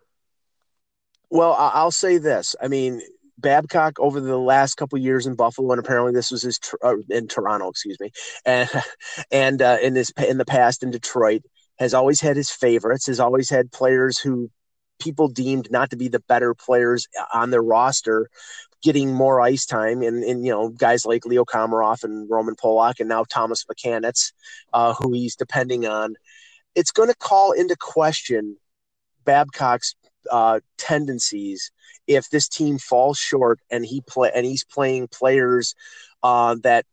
Well, 1.30 1.54
I'll 1.58 1.90
say 1.90 2.18
this. 2.18 2.54
I 2.62 2.68
mean, 2.68 3.02
Babcock 3.38 3.98
over 3.98 4.20
the 4.20 4.38
last 4.38 4.76
couple 4.76 4.98
years 4.98 5.26
in 5.26 5.34
Buffalo, 5.34 5.72
and 5.72 5.80
apparently 5.80 6.12
this 6.12 6.30
was 6.30 6.42
his 6.42 6.58
uh, 6.82 6.96
in 7.10 7.28
Toronto, 7.28 7.68
excuse 7.68 7.98
me, 8.00 8.10
and 8.44 8.68
and 9.30 9.62
uh, 9.62 9.78
in 9.82 9.94
this 9.94 10.10
in 10.12 10.38
the 10.38 10.44
past 10.44 10.82
in 10.82 10.90
Detroit 10.90 11.42
has 11.78 11.92
always 11.92 12.20
had 12.20 12.36
his 12.36 12.50
favorites. 12.50 13.06
Has 13.06 13.20
always 13.20 13.50
had 13.50 13.72
players 13.72 14.18
who 14.18 14.50
people 14.98 15.28
deemed 15.28 15.70
not 15.70 15.90
to 15.90 15.96
be 15.96 16.08
the 16.08 16.20
better 16.20 16.54
players 16.54 17.06
on 17.32 17.50
their 17.50 17.62
roster 17.62 18.30
getting 18.82 19.12
more 19.12 19.40
ice 19.40 19.66
time 19.66 20.02
and, 20.02 20.22
and 20.22 20.44
you 20.44 20.52
know 20.52 20.68
guys 20.68 21.04
like 21.04 21.26
Leo 21.26 21.44
Komarov 21.44 22.04
and 22.04 22.28
Roman 22.30 22.54
Polak 22.54 23.00
and 23.00 23.08
now 23.08 23.24
Thomas 23.24 23.64
Plekanec, 23.64 24.32
uh, 24.72 24.94
who 24.94 25.12
he's 25.12 25.36
depending 25.36 25.86
on. 25.86 26.14
It's 26.74 26.92
going 26.92 27.08
to 27.08 27.16
call 27.16 27.52
into 27.52 27.74
question 27.76 28.56
Babcock's 29.24 29.94
uh, 30.30 30.60
tendencies 30.78 31.70
if 32.06 32.30
this 32.30 32.48
team 32.48 32.78
falls 32.78 33.18
short 33.18 33.60
and 33.70 33.84
he 33.84 34.00
play 34.00 34.30
and 34.34 34.46
he's 34.46 34.64
playing 34.64 35.08
players 35.08 35.74
uh, 36.22 36.56
that 36.62 36.84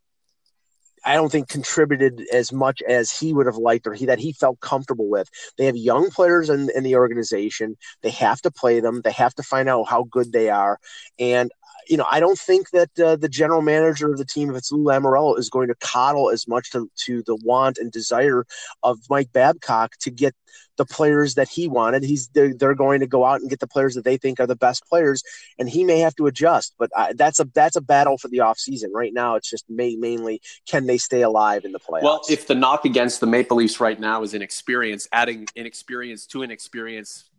I 1.06 1.16
don't 1.16 1.32
think 1.32 1.50
contributed 1.50 2.26
as 2.32 2.54
much 2.54 2.82
as 2.82 3.12
he 3.12 3.34
would 3.34 3.46
have 3.46 3.58
liked 3.58 3.88
or 3.88 3.94
he 3.94 4.06
that 4.06 4.20
he 4.20 4.32
felt 4.32 4.60
comfortable 4.62 5.10
with. 5.10 5.30
They 5.58 5.66
have 5.66 5.76
young 5.76 6.10
players 6.10 6.50
in, 6.50 6.70
in 6.74 6.84
the 6.84 6.96
organization. 6.96 7.76
They 8.02 8.12
have 8.12 8.42
to 8.44 8.52
play 8.52 8.80
them. 8.80 9.02
They 9.04 9.12
have 9.12 9.36
to 9.36 9.44
find 9.44 9.68
out 9.68 9.90
how 9.90 10.04
good 10.04 10.32
they 10.32 10.50
are. 10.50 10.80
And 11.20 11.52
you 11.88 11.98
know, 11.98 12.06
I 12.10 12.20
don't 12.20 12.38
think 12.38 12.72
that 12.72 13.00
uh, 13.00 13.16
the 13.16 13.30
general 13.30 13.62
manager 13.62 14.12
of 14.12 14.18
the 14.18 14.26
team, 14.26 14.50
if 14.50 14.56
it's 14.56 14.72
Lou 14.72 14.84
Lamoriello, 14.84 15.38
is 15.38 15.50
going 15.50 15.68
to 15.68 15.76
coddle 15.76 16.30
as 16.30 16.48
much 16.48 16.72
to, 16.72 16.90
to 17.06 17.24
the 17.24 17.36
want 17.44 17.78
and 17.78 17.92
desire 17.92 18.46
of 18.82 19.00
Mike 19.10 19.32
Babcock 19.34 19.98
to 20.00 20.12
get 20.12 20.36
the 20.78 20.86
players 20.86 21.36
that 21.36 21.50
he 21.50 21.68
wanted. 21.68 22.04
He's 22.04 22.28
they're, 22.30 22.54
they're 22.54 22.76
going 22.76 23.00
to 23.00 23.08
go 23.08 23.26
out 23.26 23.42
and 23.42 23.50
get 23.50 23.60
the 23.60 23.68
players 23.68 23.96
that 23.96 24.04
they 24.04 24.18
think 24.18 24.40
are 24.40 24.48
the 24.48 24.56
best 24.56 24.86
players, 24.88 25.24
and 25.60 25.70
he 25.70 25.84
may 25.84 26.00
have 26.00 26.16
to 26.16 26.28
adjust. 26.28 26.74
But 26.78 26.90
I, 26.96 27.14
that's 27.14 27.40
a 27.40 27.46
that's 27.54 27.76
a 27.76 27.82
battle 27.82 28.18
for 28.18 28.28
the 28.28 28.38
offseason. 28.38 28.88
Right 28.94 29.14
now, 29.14 29.36
it's 29.36 29.50
just 29.50 29.66
may, 29.70 29.96
mainly 29.96 30.42
can 30.68 30.88
they 30.88 30.98
stay 30.98 31.22
alive 31.22 31.66
in 31.66 31.72
the 31.72 31.80
playoffs. 31.80 32.04
Well, 32.04 32.22
if 32.30 32.48
the 32.48 32.56
knock 32.56 32.86
against 32.86 33.20
the 33.20 33.28
Maple 33.28 33.58
Leafs 33.58 33.80
right 33.80 34.00
now 34.00 34.24
is 34.24 34.34
inexperience, 34.34 35.08
adding 35.12 35.48
inexperience 35.56 36.26
to 36.28 36.44
inexperience 36.44 37.30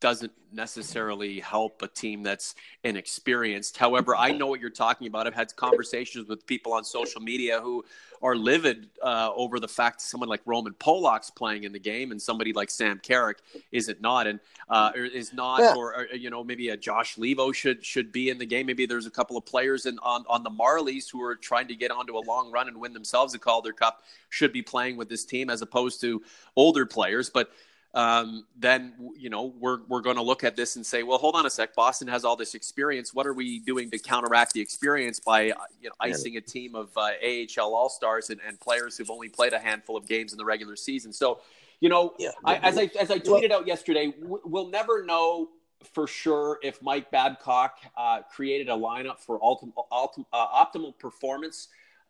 doesn't 0.00 0.32
necessarily 0.52 1.40
help 1.40 1.80
a 1.82 1.88
team 1.88 2.22
that's 2.22 2.54
inexperienced. 2.84 3.76
However, 3.76 4.14
I 4.14 4.30
know 4.30 4.46
what 4.46 4.60
you're 4.60 4.70
talking 4.70 5.06
about. 5.06 5.26
I've 5.26 5.34
had 5.34 5.54
conversations 5.56 6.28
with 6.28 6.46
people 6.46 6.72
on 6.72 6.84
social 6.84 7.20
media 7.20 7.60
who 7.60 7.84
are 8.22 8.34
livid 8.34 8.88
uh, 9.02 9.30
over 9.34 9.60
the 9.60 9.68
fact 9.68 10.00
someone 10.00 10.28
like 10.28 10.40
Roman 10.44 10.72
Polak's 10.74 11.30
playing 11.30 11.64
in 11.64 11.72
the 11.72 11.78
game 11.78 12.10
and 12.10 12.20
somebody 12.20 12.52
like 12.52 12.70
Sam 12.70 12.98
Carrick 13.02 13.38
isn't 13.72 14.00
not 14.00 14.26
and 14.26 14.40
uh, 14.68 14.92
is 14.94 15.32
not, 15.32 15.60
yeah. 15.60 15.74
or, 15.76 15.94
or, 15.94 16.06
you 16.14 16.30
know 16.30 16.42
maybe 16.44 16.70
a 16.70 16.76
Josh 16.76 17.16
Leivo 17.16 17.54
should 17.54 17.84
should 17.84 18.12
be 18.12 18.30
in 18.30 18.38
the 18.38 18.46
game. 18.46 18.66
Maybe 18.66 18.86
there's 18.86 19.06
a 19.06 19.10
couple 19.10 19.36
of 19.36 19.44
players 19.44 19.86
in, 19.86 19.98
on 20.00 20.24
on 20.28 20.42
the 20.42 20.50
Marlies 20.50 21.10
who 21.10 21.22
are 21.22 21.36
trying 21.36 21.68
to 21.68 21.74
get 21.74 21.90
onto 21.90 22.16
a 22.16 22.24
long 22.26 22.50
run 22.50 22.68
and 22.68 22.78
win 22.78 22.92
themselves 22.92 23.34
a 23.34 23.38
Calder 23.38 23.72
Cup 23.72 24.02
should 24.28 24.52
be 24.52 24.62
playing 24.62 24.96
with 24.96 25.08
this 25.08 25.24
team 25.24 25.50
as 25.50 25.62
opposed 25.62 26.00
to 26.02 26.22
older 26.56 26.86
players, 26.86 27.30
but 27.30 27.50
um, 27.96 28.44
then 28.58 28.92
you 29.16 29.30
know 29.30 29.54
we're 29.58 29.80
we're 29.88 30.02
going 30.02 30.16
to 30.16 30.22
look 30.22 30.44
at 30.44 30.54
this 30.54 30.76
and 30.76 30.84
say, 30.84 31.02
well, 31.02 31.16
hold 31.16 31.34
on 31.34 31.46
a 31.46 31.50
sec. 31.50 31.74
Boston 31.74 32.06
has 32.08 32.26
all 32.26 32.36
this 32.36 32.54
experience. 32.54 33.14
What 33.14 33.26
are 33.26 33.32
we 33.32 33.58
doing 33.58 33.90
to 33.90 33.98
counteract 33.98 34.52
the 34.52 34.60
experience 34.60 35.18
by 35.18 35.50
uh, 35.50 35.54
you 35.80 35.88
know 35.88 35.94
icing 35.98 36.36
a 36.36 36.42
team 36.42 36.74
of 36.74 36.90
uh, 36.94 37.12
AHL 37.24 37.74
All 37.74 37.88
Stars 37.88 38.28
and, 38.28 38.38
and 38.46 38.60
players 38.60 38.98
who've 38.98 39.10
only 39.10 39.30
played 39.30 39.54
a 39.54 39.58
handful 39.58 39.96
of 39.96 40.06
games 40.06 40.32
in 40.32 40.38
the 40.38 40.44
regular 40.44 40.76
season? 40.76 41.10
So, 41.10 41.40
you 41.80 41.88
know, 41.88 42.12
yeah. 42.18 42.32
I, 42.44 42.56
as 42.56 42.76
I 42.76 42.90
as 43.00 43.10
I 43.10 43.18
tweeted 43.18 43.50
out 43.50 43.66
yesterday, 43.66 44.12
we'll 44.20 44.68
never 44.68 45.02
know 45.02 45.48
for 45.94 46.06
sure 46.06 46.58
if 46.62 46.82
Mike 46.82 47.10
Babcock 47.10 47.78
uh, 47.96 48.20
created 48.30 48.68
a 48.68 48.74
lineup 48.74 49.20
for 49.20 49.40
ultim, 49.40 49.72
ultim, 49.90 50.26
uh, 50.34 50.64
optimal 50.64 50.98
performance 50.98 51.68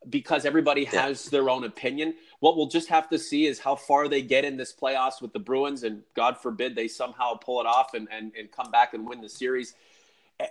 because 0.09 0.45
everybody 0.45 0.85
has 0.85 1.25
yeah. 1.25 1.31
their 1.31 1.51
own 1.51 1.65
opinion. 1.65 2.15
What 2.41 2.57
we'll 2.57 2.69
just 2.69 2.89
have 2.89 3.09
to 3.11 3.19
see 3.19 3.47
is 3.47 3.59
how 3.59 3.77
far 3.77 4.09
they 4.09 4.23
get 4.23 4.45
in 4.45 4.57
this 4.57 4.73
playoffs 4.73 5.21
with 5.21 5.33
the 5.33 5.39
Bruins, 5.39 5.83
and 5.83 6.03
God 6.15 6.39
forbid 6.39 6.75
they 6.75 6.89
somehow 6.89 7.35
pull 7.35 7.61
it 7.61 7.67
off 7.67 7.95
and, 7.95 8.09
and, 8.11 8.33
and 8.39 8.51
come 8.51 8.71
back 8.71 8.95
and 8.95 9.09
win 9.09 9.21
the 9.21 9.29
series. 9.29 9.75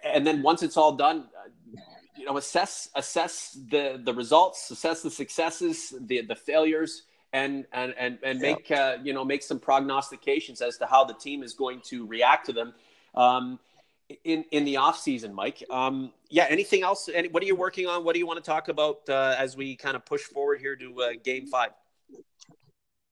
And 0.03 0.25
then 0.25 0.41
once 0.41 0.63
it's 0.63 0.77
all 0.77 0.93
done, 0.93 1.25
uh, 1.38 1.79
you 2.17 2.25
know, 2.25 2.38
assess 2.38 2.89
assess 2.95 3.58
the 3.69 4.01
the 4.03 4.13
results, 4.13 4.71
assess 4.71 5.01
the 5.01 5.12
successes, 5.12 5.93
the 5.99 6.21
the 6.21 6.36
failures, 6.36 7.03
and 7.34 7.65
and 7.71 7.93
and, 7.97 8.17
and 8.23 8.39
make 8.39 8.69
yeah. 8.69 8.81
uh, 8.81 8.97
you 9.03 9.13
know 9.13 9.23
make 9.23 9.43
some 9.43 9.60
prognostications 9.60 10.62
as 10.62 10.77
to 10.77 10.86
how 10.86 11.03
the 11.03 11.13
team 11.13 11.43
is 11.43 11.53
going 11.53 11.81
to 11.86 12.05
react 12.08 12.45
to 12.47 12.53
them. 12.53 12.73
Um, 13.13 13.60
in 14.24 14.44
in 14.52 14.65
the 14.65 14.78
off 14.78 15.00
season, 15.00 15.34
Mike. 15.34 15.63
Um, 15.70 16.12
yeah. 16.30 16.46
Anything 16.50 16.84
else? 16.84 17.10
Any, 17.13 17.28
what 17.30 17.41
are 17.44 17.46
you 17.46 17.56
working 17.56 17.88
on? 17.88 18.04
What 18.04 18.13
do 18.13 18.20
you 18.20 18.28
want 18.28 18.44
to 18.44 18.48
talk 18.50 18.68
about 18.68 19.02
uh, 19.10 19.36
as 19.38 19.58
we 19.58 19.76
kind 19.76 19.96
of 19.96 20.06
push 20.06 20.22
forward 20.22 20.60
here 20.60 20.76
to 20.76 21.02
uh, 21.02 21.10
Game 21.24 21.48
Five? 21.48 21.72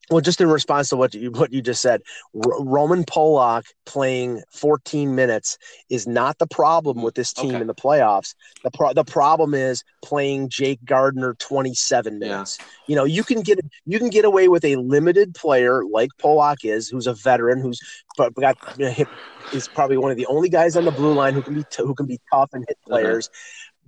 Well, 0.09 0.19
just 0.19 0.41
in 0.41 0.49
response 0.49 0.89
to 0.89 0.97
what 0.97 1.13
you 1.13 1.31
what 1.31 1.53
you 1.53 1.61
just 1.61 1.81
said, 1.81 2.01
R- 2.35 2.63
Roman 2.63 3.03
Polak 3.03 3.63
playing 3.85 4.43
14 4.51 5.15
minutes 5.15 5.57
is 5.89 6.05
not 6.05 6.37
the 6.39 6.47
problem 6.47 7.01
with 7.01 7.15
this 7.15 7.31
team 7.31 7.51
okay. 7.51 7.61
in 7.61 7.67
the 7.67 7.75
playoffs. 7.75 8.35
The 8.63 8.71
pro- 8.71 8.93
the 8.93 9.05
problem 9.05 9.53
is 9.53 9.83
playing 10.03 10.49
Jake 10.49 10.83
Gardiner 10.83 11.35
27 11.35 12.19
minutes. 12.19 12.57
Yeah. 12.59 12.65
You 12.87 12.95
know, 12.97 13.05
you 13.05 13.23
can 13.23 13.41
get 13.41 13.59
you 13.85 13.97
can 13.97 14.09
get 14.09 14.25
away 14.25 14.49
with 14.49 14.65
a 14.65 14.75
limited 14.75 15.35
player 15.35 15.83
like 15.85 16.09
Polak 16.21 16.57
is, 16.63 16.89
who's 16.89 17.07
a 17.07 17.13
veteran, 17.13 17.61
who's 17.61 17.79
got 18.17 18.57
you 18.77 18.85
know, 18.85 18.91
hit, 18.91 19.07
is 19.53 19.69
probably 19.69 19.97
one 19.97 20.11
of 20.11 20.17
the 20.17 20.25
only 20.25 20.49
guys 20.49 20.75
on 20.75 20.83
the 20.83 20.91
blue 20.91 21.13
line 21.13 21.33
who 21.33 21.41
can 21.41 21.53
be 21.53 21.63
t- 21.69 21.83
who 21.83 21.95
can 21.95 22.07
be 22.07 22.19
tough 22.31 22.49
and 22.51 22.65
hit 22.67 22.77
players. 22.85 23.29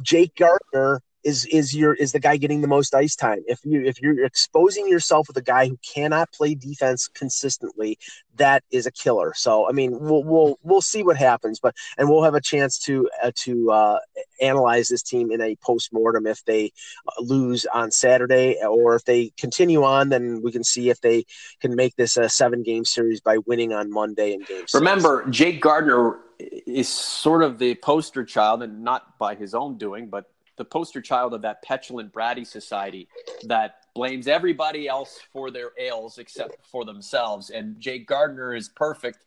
Jake 0.02 0.36
Gardiner 0.36 1.02
is 1.26 1.46
is 1.48 1.76
your 1.76 1.96
is 1.96 2.12
the 2.12 2.20
guy 2.20 2.38
getting 2.38 2.62
the 2.62 2.68
most 2.68 2.94
ice 2.94 3.16
time. 3.16 3.44
If 3.48 3.60
you 3.66 3.84
if 3.84 4.00
you're 4.00 4.24
exposing 4.24 4.88
yourself 4.88 5.28
with 5.28 5.36
a 5.38 5.42
guy 5.42 5.68
who 5.68 5.78
cannot 5.78 6.32
play 6.32 6.54
defense 6.54 7.08
consistently, 7.08 7.98
that 8.36 8.64
is 8.72 8.86
a 8.86 8.92
killer. 8.92 9.34
So 9.36 9.68
I 9.68 9.72
mean, 9.72 10.00
we'll 10.00 10.24
we'll 10.24 10.60
we'll 10.62 10.82
see 10.82 11.02
what 11.02 11.18
happens, 11.18 11.60
but 11.60 11.76
and 11.98 12.08
we'll 12.08 12.24
have 12.24 12.36
a 12.36 12.42
chance 12.42 12.78
to 12.82 13.10
uh, 13.24 13.32
to 13.38 13.72
uh, 13.72 14.00
analyze 14.40 14.88
this 14.88 15.02
team 15.02 15.32
in 15.32 15.42
a 15.42 15.56
post 15.58 15.92
mortem 15.92 16.28
if 16.28 16.46
they 16.46 16.72
uh, 17.08 17.22
lose 17.22 17.66
on 17.74 17.90
Saturday, 17.90 18.58
or 18.64 18.96
if 18.96 19.04
they 19.06 19.32
continue 19.38 19.84
on, 19.84 20.10
then 20.10 20.42
we 20.44 20.52
can 20.52 20.64
see 20.64 20.92
if 20.92 21.02
they 21.02 21.26
can 21.60 21.76
make 21.76 21.96
this 21.96 22.18
a 22.18 22.30
seven 22.30 22.62
game 22.62 22.86
series 22.86 23.20
by 23.20 23.40
winning 23.40 23.74
on 23.74 23.92
Monday 23.92 24.34
in 24.34 24.42
game. 24.42 24.66
Remember. 24.76 25.26
Jake 25.30 25.60
gardiner 25.60 26.20
is 26.38 26.88
sort 26.88 27.42
of 27.42 27.58
the 27.58 27.74
poster 27.76 28.24
child, 28.24 28.62
and 28.62 28.84
not 28.84 29.18
by 29.18 29.34
his 29.34 29.56
own 29.56 29.80
doing, 29.80 30.08
but 30.08 30.26
the 30.58 30.66
poster 30.66 31.02
child 31.02 31.34
of 31.34 31.42
that 31.42 31.62
petulant 31.62 32.14
bratty 32.14 32.46
society 32.46 33.08
that 33.44 33.86
blames 33.94 34.28
everybody 34.28 34.88
else 34.88 35.20
for 35.32 35.52
their 35.52 35.72
ails 35.80 36.18
except 36.18 36.66
for 36.66 36.86
themselves. 36.86 37.50
And 37.50 37.80
Jake 37.80 38.08
Gardiner 38.08 38.54
is 38.54 38.70
perfect. 38.70 39.20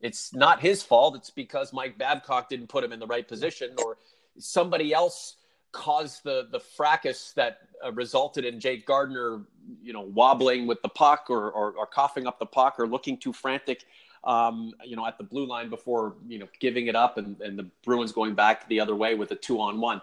It's 0.00 0.34
not 0.34 0.60
his 0.60 0.82
fault. 0.82 1.16
It's 1.16 1.30
because 1.30 1.72
Mike 1.72 1.96
Babcock 1.98 2.48
didn't 2.48 2.68
put 2.68 2.84
him 2.84 2.92
in 2.92 3.00
the 3.00 3.06
right 3.06 3.26
position 3.26 3.74
or 3.84 3.96
somebody 4.38 4.92
else 4.92 5.36
caused 5.72 6.24
the 6.24 6.48
the 6.50 6.60
fracas 6.60 7.32
that 7.36 7.58
uh, 7.84 7.92
resulted 7.92 8.44
in 8.44 8.58
Jake 8.60 8.86
Gardiner, 8.86 9.42
you 9.82 9.92
know, 9.92 10.02
wobbling 10.02 10.66
with 10.66 10.80
the 10.82 10.88
puck 10.88 11.26
or, 11.28 11.50
or, 11.50 11.72
or 11.72 11.86
coughing 11.86 12.26
up 12.26 12.38
the 12.38 12.46
puck 12.46 12.76
or 12.78 12.86
looking 12.86 13.18
too 13.18 13.32
frantic, 13.32 13.84
um, 14.24 14.72
you 14.84 14.96
know, 14.96 15.06
at 15.06 15.18
the 15.18 15.24
blue 15.24 15.46
line 15.46 15.68
before 15.68 16.14
you 16.26 16.38
know 16.38 16.48
giving 16.60 16.86
it 16.86 16.96
up 16.96 17.18
and, 17.18 17.40
and 17.40 17.58
the 17.58 17.68
Bruins 17.84 18.12
going 18.12 18.34
back 18.34 18.68
the 18.68 18.80
other 18.80 18.94
way 18.94 19.14
with 19.14 19.30
a 19.32 19.36
two 19.36 19.60
on 19.60 19.80
one 19.80 20.00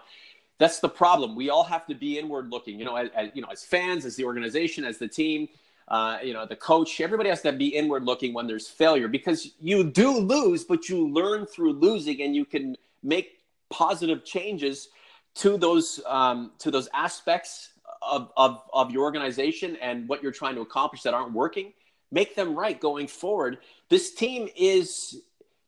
that's 0.58 0.80
the 0.80 0.88
problem. 0.88 1.34
We 1.34 1.50
all 1.50 1.64
have 1.64 1.86
to 1.86 1.94
be 1.94 2.18
inward 2.18 2.50
looking, 2.50 2.78
you 2.78 2.84
know, 2.84 2.96
as, 2.96 3.10
as 3.14 3.30
you 3.34 3.42
know, 3.42 3.48
as 3.50 3.64
fans, 3.64 4.04
as 4.04 4.16
the 4.16 4.24
organization, 4.24 4.84
as 4.84 4.98
the 4.98 5.08
team, 5.08 5.48
uh, 5.88 6.18
you 6.22 6.32
know, 6.32 6.46
the 6.46 6.56
coach, 6.56 7.00
everybody 7.00 7.28
has 7.28 7.42
to 7.42 7.52
be 7.52 7.68
inward 7.68 8.04
looking 8.04 8.32
when 8.32 8.46
there's 8.46 8.68
failure 8.68 9.08
because 9.08 9.50
you 9.60 9.84
do 9.84 10.18
lose, 10.18 10.64
but 10.64 10.88
you 10.88 11.08
learn 11.08 11.44
through 11.44 11.72
losing 11.72 12.22
and 12.22 12.34
you 12.34 12.44
can 12.44 12.76
make 13.02 13.40
positive 13.68 14.24
changes 14.24 14.88
to 15.34 15.58
those, 15.58 16.00
um, 16.06 16.52
to 16.58 16.70
those 16.70 16.88
aspects 16.94 17.70
of, 18.00 18.30
of, 18.36 18.62
of 18.72 18.90
your 18.92 19.02
organization 19.02 19.76
and 19.82 20.08
what 20.08 20.22
you're 20.22 20.32
trying 20.32 20.54
to 20.54 20.60
accomplish 20.60 21.02
that 21.02 21.12
aren't 21.12 21.32
working, 21.32 21.72
make 22.12 22.36
them 22.36 22.54
right 22.54 22.80
going 22.80 23.08
forward. 23.08 23.58
This 23.88 24.14
team 24.14 24.48
is, 24.56 25.20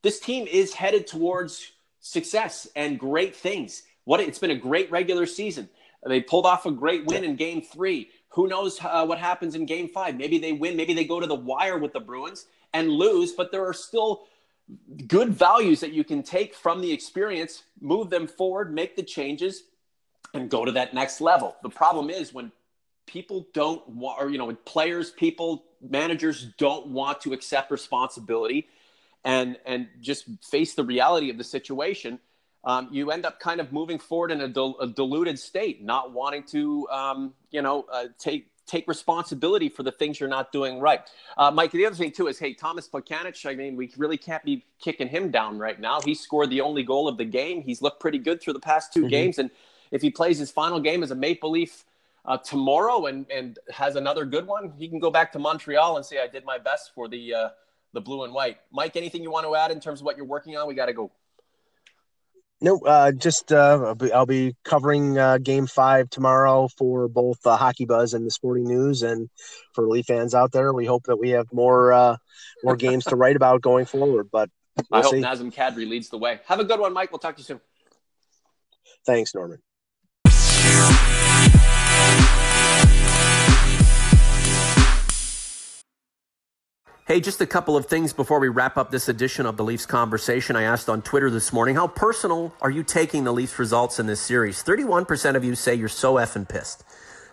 this 0.02 0.20
team 0.20 0.46
is 0.46 0.72
headed 0.72 1.06
towards 1.06 1.72
success 2.00 2.68
and 2.76 2.98
great 2.98 3.34
things 3.34 3.82
what 4.06 4.20
it's 4.20 4.38
been 4.38 4.52
a 4.52 4.56
great 4.56 4.90
regular 4.90 5.26
season. 5.26 5.68
They 6.06 6.20
pulled 6.20 6.46
off 6.46 6.64
a 6.64 6.70
great 6.70 7.04
win 7.06 7.24
in 7.24 7.36
Game 7.36 7.60
Three. 7.60 8.10
Who 8.30 8.46
knows 8.46 8.78
uh, 8.82 9.04
what 9.04 9.18
happens 9.18 9.54
in 9.54 9.66
Game 9.66 9.88
Five? 9.88 10.16
Maybe 10.16 10.38
they 10.38 10.52
win. 10.52 10.76
Maybe 10.76 10.94
they 10.94 11.04
go 11.04 11.20
to 11.20 11.26
the 11.26 11.34
wire 11.34 11.76
with 11.76 11.92
the 11.92 12.00
Bruins 12.00 12.46
and 12.72 12.88
lose. 12.88 13.32
But 13.32 13.50
there 13.50 13.66
are 13.66 13.72
still 13.72 14.24
good 15.08 15.30
values 15.30 15.80
that 15.80 15.92
you 15.92 16.04
can 16.04 16.22
take 16.22 16.54
from 16.54 16.80
the 16.80 16.92
experience, 16.92 17.64
move 17.80 18.08
them 18.08 18.28
forward, 18.28 18.72
make 18.72 18.94
the 18.94 19.02
changes, 19.02 19.64
and 20.34 20.48
go 20.48 20.64
to 20.64 20.72
that 20.72 20.94
next 20.94 21.20
level. 21.20 21.56
The 21.62 21.70
problem 21.70 22.08
is 22.08 22.32
when 22.32 22.52
people 23.06 23.48
don't 23.52 23.86
want, 23.88 24.22
or 24.22 24.30
you 24.30 24.38
know, 24.38 24.54
players, 24.64 25.10
people, 25.10 25.64
managers 25.80 26.52
don't 26.58 26.86
want 26.86 27.20
to 27.22 27.32
accept 27.32 27.72
responsibility 27.72 28.68
and 29.24 29.58
and 29.66 29.88
just 30.00 30.26
face 30.44 30.74
the 30.74 30.84
reality 30.84 31.30
of 31.30 31.38
the 31.38 31.44
situation 31.44 32.20
um, 32.66 32.88
you 32.90 33.12
end 33.12 33.24
up 33.24 33.40
kind 33.40 33.60
of 33.60 33.72
moving 33.72 33.98
forward 33.98 34.32
in 34.32 34.40
a, 34.42 34.48
dil- 34.48 34.78
a 34.80 34.88
diluted 34.88 35.38
state, 35.38 35.82
not 35.82 36.12
wanting 36.12 36.42
to, 36.48 36.86
um, 36.90 37.32
you 37.50 37.62
know, 37.62 37.86
uh, 37.90 38.06
take 38.18 38.48
take 38.66 38.88
responsibility 38.88 39.68
for 39.68 39.84
the 39.84 39.92
things 39.92 40.18
you're 40.18 40.28
not 40.28 40.50
doing 40.50 40.80
right. 40.80 41.02
Uh, 41.38 41.52
Mike, 41.52 41.70
the 41.70 41.86
other 41.86 41.94
thing 41.94 42.10
too 42.10 42.26
is, 42.26 42.36
hey, 42.36 42.52
Thomas 42.52 42.88
Plekanec, 42.88 43.46
I 43.48 43.54
mean, 43.54 43.76
we 43.76 43.92
really 43.96 44.16
can't 44.16 44.42
be 44.44 44.64
kicking 44.80 45.06
him 45.06 45.30
down 45.30 45.56
right 45.56 45.78
now. 45.78 46.00
He 46.00 46.16
scored 46.16 46.50
the 46.50 46.60
only 46.60 46.82
goal 46.82 47.06
of 47.06 47.16
the 47.16 47.24
game. 47.24 47.62
He's 47.62 47.80
looked 47.80 48.00
pretty 48.00 48.18
good 48.18 48.42
through 48.42 48.54
the 48.54 48.60
past 48.60 48.92
2 48.92 49.02
mm-hmm. 49.02 49.08
games, 49.08 49.38
and 49.38 49.52
if 49.92 50.02
he 50.02 50.10
plays 50.10 50.38
his 50.38 50.50
final 50.50 50.80
game 50.80 51.04
as 51.04 51.12
a 51.12 51.14
Maple 51.14 51.52
Leaf 51.52 51.84
uh, 52.24 52.36
tomorrow 52.38 53.06
and 53.06 53.24
and 53.30 53.60
has 53.72 53.94
another 53.94 54.24
good 54.24 54.48
one, 54.48 54.72
he 54.76 54.88
can 54.88 54.98
go 54.98 55.12
back 55.12 55.30
to 55.32 55.38
Montreal 55.38 55.96
and 55.96 56.04
say, 56.04 56.20
I 56.20 56.26
did 56.26 56.44
my 56.44 56.58
best 56.58 56.90
for 56.92 57.06
the 57.06 57.32
uh, 57.32 57.48
the 57.92 58.00
blue 58.00 58.24
and 58.24 58.34
white. 58.34 58.58
Mike, 58.72 58.96
anything 58.96 59.22
you 59.22 59.30
want 59.30 59.46
to 59.46 59.54
add 59.54 59.70
in 59.70 59.78
terms 59.78 60.00
of 60.00 60.06
what 60.06 60.16
you're 60.16 60.26
working 60.26 60.56
on? 60.56 60.66
We 60.66 60.74
got 60.74 60.86
to 60.86 60.92
go. 60.92 61.12
No, 62.60 62.78
uh, 62.78 63.12
just 63.12 63.52
uh, 63.52 63.82
I'll, 63.84 63.94
be, 63.94 64.12
I'll 64.12 64.26
be 64.26 64.56
covering 64.64 65.18
uh, 65.18 65.36
Game 65.38 65.66
Five 65.66 66.08
tomorrow 66.08 66.68
for 66.78 67.06
both 67.06 67.46
uh, 67.46 67.56
Hockey 67.56 67.84
Buzz 67.84 68.14
and 68.14 68.26
the 68.26 68.30
Sporting 68.30 68.64
News, 68.64 69.02
and 69.02 69.28
for 69.74 69.86
Leaf 69.86 70.06
fans 70.06 70.34
out 70.34 70.52
there, 70.52 70.72
we 70.72 70.86
hope 70.86 71.04
that 71.04 71.16
we 71.16 71.30
have 71.30 71.46
more 71.52 71.92
uh, 71.92 72.16
more 72.64 72.76
games 72.76 73.04
to 73.06 73.16
write 73.16 73.36
about 73.36 73.60
going 73.60 73.84
forward. 73.84 74.28
But 74.32 74.48
we'll 74.90 75.00
I 75.00 75.02
hope 75.02 75.12
see. 75.12 75.20
Nazem 75.20 75.54
Kadri 75.54 75.86
leads 75.86 76.08
the 76.08 76.18
way. 76.18 76.40
Have 76.46 76.60
a 76.60 76.64
good 76.64 76.80
one, 76.80 76.94
Mike. 76.94 77.12
We'll 77.12 77.18
talk 77.18 77.36
to 77.36 77.40
you 77.40 77.44
soon. 77.44 77.60
Thanks, 79.04 79.34
Norman. 79.34 79.58
Hey, 87.06 87.20
just 87.20 87.40
a 87.40 87.46
couple 87.46 87.76
of 87.76 87.86
things 87.86 88.12
before 88.12 88.40
we 88.40 88.48
wrap 88.48 88.76
up 88.76 88.90
this 88.90 89.08
edition 89.08 89.46
of 89.46 89.56
the 89.56 89.62
Leafs 89.62 89.86
conversation. 89.86 90.56
I 90.56 90.64
asked 90.64 90.88
on 90.88 91.02
Twitter 91.02 91.30
this 91.30 91.52
morning, 91.52 91.76
how 91.76 91.86
personal 91.86 92.52
are 92.60 92.68
you 92.68 92.82
taking 92.82 93.22
the 93.22 93.32
Leafs 93.32 93.60
results 93.60 94.00
in 94.00 94.06
this 94.06 94.20
series? 94.20 94.64
31% 94.64 95.36
of 95.36 95.44
you 95.44 95.54
say 95.54 95.72
you're 95.72 95.86
so 95.86 96.14
effing 96.14 96.48
pissed. 96.48 96.82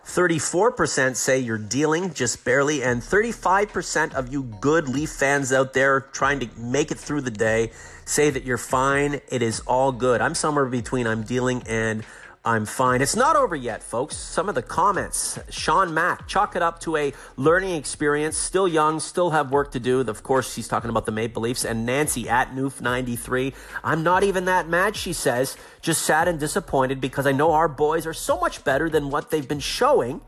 34% 0.04 1.16
say 1.16 1.40
you're 1.40 1.58
dealing 1.58 2.14
just 2.14 2.44
barely, 2.44 2.84
and 2.84 3.02
35% 3.02 4.14
of 4.14 4.32
you 4.32 4.44
good 4.44 4.88
Leaf 4.88 5.10
fans 5.10 5.52
out 5.52 5.72
there 5.72 6.02
trying 6.12 6.38
to 6.38 6.48
make 6.56 6.92
it 6.92 6.98
through 6.98 7.22
the 7.22 7.32
day 7.32 7.72
say 8.04 8.30
that 8.30 8.44
you're 8.44 8.58
fine. 8.58 9.20
It 9.28 9.42
is 9.42 9.58
all 9.66 9.90
good. 9.90 10.20
I'm 10.20 10.36
somewhere 10.36 10.66
between 10.66 11.08
I'm 11.08 11.24
dealing 11.24 11.64
and 11.66 12.04
I'm 12.46 12.66
fine. 12.66 13.00
It's 13.00 13.16
not 13.16 13.36
over 13.36 13.56
yet, 13.56 13.82
folks. 13.82 14.18
Some 14.18 14.50
of 14.50 14.54
the 14.54 14.60
comments. 14.60 15.38
Sean 15.48 15.94
Mack, 15.94 16.28
chalk 16.28 16.56
it 16.56 16.60
up 16.60 16.78
to 16.80 16.94
a 16.96 17.14
learning 17.38 17.74
experience. 17.74 18.36
Still 18.36 18.68
young, 18.68 19.00
still 19.00 19.30
have 19.30 19.50
work 19.50 19.72
to 19.72 19.80
do. 19.80 20.00
Of 20.00 20.22
course, 20.22 20.54
he's 20.54 20.68
talking 20.68 20.90
about 20.90 21.06
the 21.06 21.12
Maple 21.12 21.40
Leafs. 21.40 21.64
And 21.64 21.86
Nancy 21.86 22.28
at 22.28 22.50
Noof93. 22.50 23.54
I'm 23.82 24.02
not 24.02 24.24
even 24.24 24.44
that 24.44 24.68
mad, 24.68 24.94
she 24.94 25.14
says. 25.14 25.56
Just 25.80 26.02
sad 26.02 26.28
and 26.28 26.38
disappointed 26.38 27.00
because 27.00 27.26
I 27.26 27.32
know 27.32 27.52
our 27.52 27.68
boys 27.68 28.06
are 28.06 28.12
so 28.12 28.38
much 28.38 28.62
better 28.62 28.90
than 28.90 29.08
what 29.08 29.30
they've 29.30 29.48
been 29.48 29.58
showing 29.58 30.20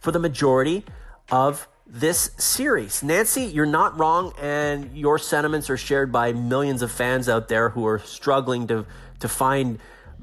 for 0.00 0.10
the 0.10 0.18
majority 0.18 0.84
of 1.30 1.68
this 1.86 2.32
series. 2.36 3.00
Nancy, 3.04 3.42
you're 3.42 3.64
not 3.64 3.96
wrong, 3.96 4.32
and 4.40 4.96
your 4.96 5.20
sentiments 5.20 5.70
are 5.70 5.76
shared 5.76 6.10
by 6.10 6.32
millions 6.32 6.82
of 6.82 6.90
fans 6.90 7.28
out 7.28 7.46
there 7.46 7.68
who 7.68 7.86
are 7.86 8.00
struggling 8.00 8.66
to, 8.66 8.86
to 9.20 9.28
find 9.28 9.78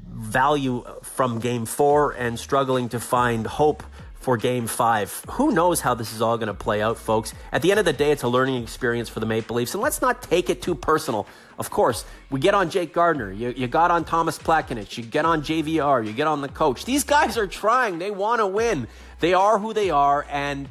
value 0.08 0.84
from 1.02 1.38
game 1.38 1.66
four 1.66 2.12
and 2.12 2.38
struggling 2.38 2.88
to 2.90 3.00
find 3.00 3.46
hope 3.46 3.82
for 4.14 4.36
game 4.36 4.66
five. 4.66 5.24
Who 5.30 5.52
knows 5.52 5.80
how 5.80 5.94
this 5.94 6.12
is 6.12 6.20
all 6.20 6.36
going 6.36 6.48
to 6.48 6.54
play 6.54 6.82
out, 6.82 6.98
folks? 6.98 7.32
At 7.52 7.62
the 7.62 7.70
end 7.70 7.80
of 7.80 7.86
the 7.86 7.92
day, 7.92 8.10
it's 8.10 8.24
a 8.24 8.28
learning 8.28 8.62
experience 8.62 9.08
for 9.08 9.20
the 9.20 9.26
Maple 9.26 9.56
Leafs, 9.56 9.74
and 9.74 9.82
let's 9.82 10.02
not 10.02 10.22
take 10.22 10.50
it 10.50 10.60
too 10.60 10.74
personal. 10.74 11.26
Of 11.58 11.70
course, 11.70 12.04
we 12.30 12.40
get 12.40 12.52
on 12.52 12.68
Jake 12.68 12.92
Gardiner, 12.92 13.32
you, 13.32 13.54
you 13.56 13.68
got 13.68 13.90
on 13.90 14.04
Thomas 14.04 14.38
Plekanec, 14.38 14.98
you 14.98 15.04
get 15.04 15.24
on 15.24 15.42
JVR, 15.42 16.06
you 16.06 16.12
get 16.12 16.26
on 16.26 16.40
the 16.40 16.48
coach. 16.48 16.84
These 16.84 17.04
guys 17.04 17.38
are 17.38 17.46
trying, 17.46 17.98
they 17.98 18.10
want 18.10 18.40
to 18.40 18.46
win. 18.46 18.88
They 19.20 19.34
are 19.34 19.58
who 19.58 19.72
they 19.72 19.90
are, 19.90 20.26
and 20.30 20.68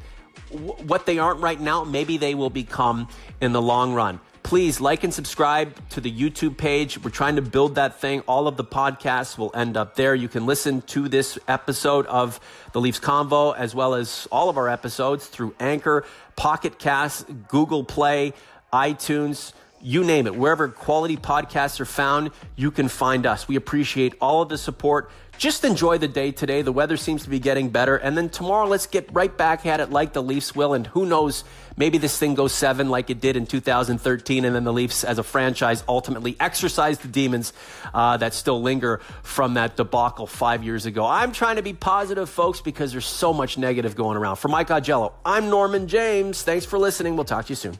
w- 0.50 0.74
what 0.84 1.06
they 1.06 1.18
aren't 1.18 1.40
right 1.40 1.60
now, 1.60 1.84
maybe 1.84 2.16
they 2.16 2.34
will 2.34 2.50
become 2.50 3.08
in 3.40 3.52
the 3.52 3.62
long 3.62 3.94
run. 3.94 4.20
Please 4.48 4.80
like 4.80 5.04
and 5.04 5.12
subscribe 5.12 5.76
to 5.90 6.00
the 6.00 6.10
YouTube 6.10 6.56
page. 6.56 7.04
We're 7.04 7.10
trying 7.10 7.36
to 7.36 7.42
build 7.42 7.74
that 7.74 8.00
thing. 8.00 8.20
All 8.20 8.48
of 8.48 8.56
the 8.56 8.64
podcasts 8.64 9.36
will 9.36 9.50
end 9.54 9.76
up 9.76 9.94
there. 9.94 10.14
You 10.14 10.26
can 10.26 10.46
listen 10.46 10.80
to 10.86 11.06
this 11.06 11.38
episode 11.46 12.06
of 12.06 12.40
the 12.72 12.80
Leafs 12.80 12.98
Convo 12.98 13.54
as 13.54 13.74
well 13.74 13.94
as 13.94 14.26
all 14.32 14.48
of 14.48 14.56
our 14.56 14.70
episodes 14.70 15.26
through 15.26 15.54
Anchor, 15.60 16.06
Pocket 16.34 16.78
Cast, 16.78 17.26
Google 17.48 17.84
Play, 17.84 18.32
iTunes 18.72 19.52
you 19.80 20.04
name 20.04 20.26
it, 20.26 20.34
wherever 20.34 20.68
quality 20.68 21.16
podcasts 21.16 21.80
are 21.80 21.84
found, 21.84 22.30
you 22.56 22.70
can 22.70 22.88
find 22.88 23.26
us. 23.26 23.48
We 23.48 23.56
appreciate 23.56 24.14
all 24.20 24.42
of 24.42 24.48
the 24.48 24.58
support. 24.58 25.10
Just 25.38 25.64
enjoy 25.64 25.98
the 25.98 26.08
day 26.08 26.32
today. 26.32 26.62
The 26.62 26.72
weather 26.72 26.96
seems 26.96 27.22
to 27.22 27.30
be 27.30 27.38
getting 27.38 27.68
better. 27.70 27.96
And 27.96 28.16
then 28.18 28.28
tomorrow, 28.28 28.66
let's 28.66 28.88
get 28.88 29.08
right 29.12 29.34
back 29.34 29.66
at 29.66 29.78
it 29.78 29.90
like 29.90 30.12
the 30.12 30.22
Leafs 30.22 30.52
will. 30.56 30.74
And 30.74 30.84
who 30.88 31.06
knows, 31.06 31.44
maybe 31.76 31.96
this 31.96 32.18
thing 32.18 32.34
goes 32.34 32.52
seven 32.52 32.88
like 32.88 33.08
it 33.08 33.20
did 33.20 33.36
in 33.36 33.46
2013. 33.46 34.44
And 34.44 34.56
then 34.56 34.64
the 34.64 34.72
Leafs, 34.72 35.04
as 35.04 35.20
a 35.20 35.22
franchise, 35.22 35.84
ultimately 35.88 36.36
exercise 36.40 36.98
the 36.98 37.06
demons 37.06 37.52
uh, 37.94 38.16
that 38.16 38.34
still 38.34 38.60
linger 38.60 39.00
from 39.22 39.54
that 39.54 39.76
debacle 39.76 40.26
five 40.26 40.64
years 40.64 40.86
ago. 40.86 41.06
I'm 41.06 41.30
trying 41.30 41.56
to 41.56 41.62
be 41.62 41.72
positive, 41.72 42.28
folks, 42.28 42.60
because 42.60 42.90
there's 42.90 43.06
so 43.06 43.32
much 43.32 43.56
negative 43.56 43.94
going 43.94 44.16
around. 44.16 44.36
For 44.36 44.48
Mike 44.48 44.68
Augello, 44.68 45.12
I'm 45.24 45.50
Norman 45.50 45.86
James. 45.86 46.42
Thanks 46.42 46.66
for 46.66 46.80
listening. 46.80 47.14
We'll 47.14 47.24
talk 47.24 47.44
to 47.46 47.50
you 47.50 47.56
soon. 47.56 47.78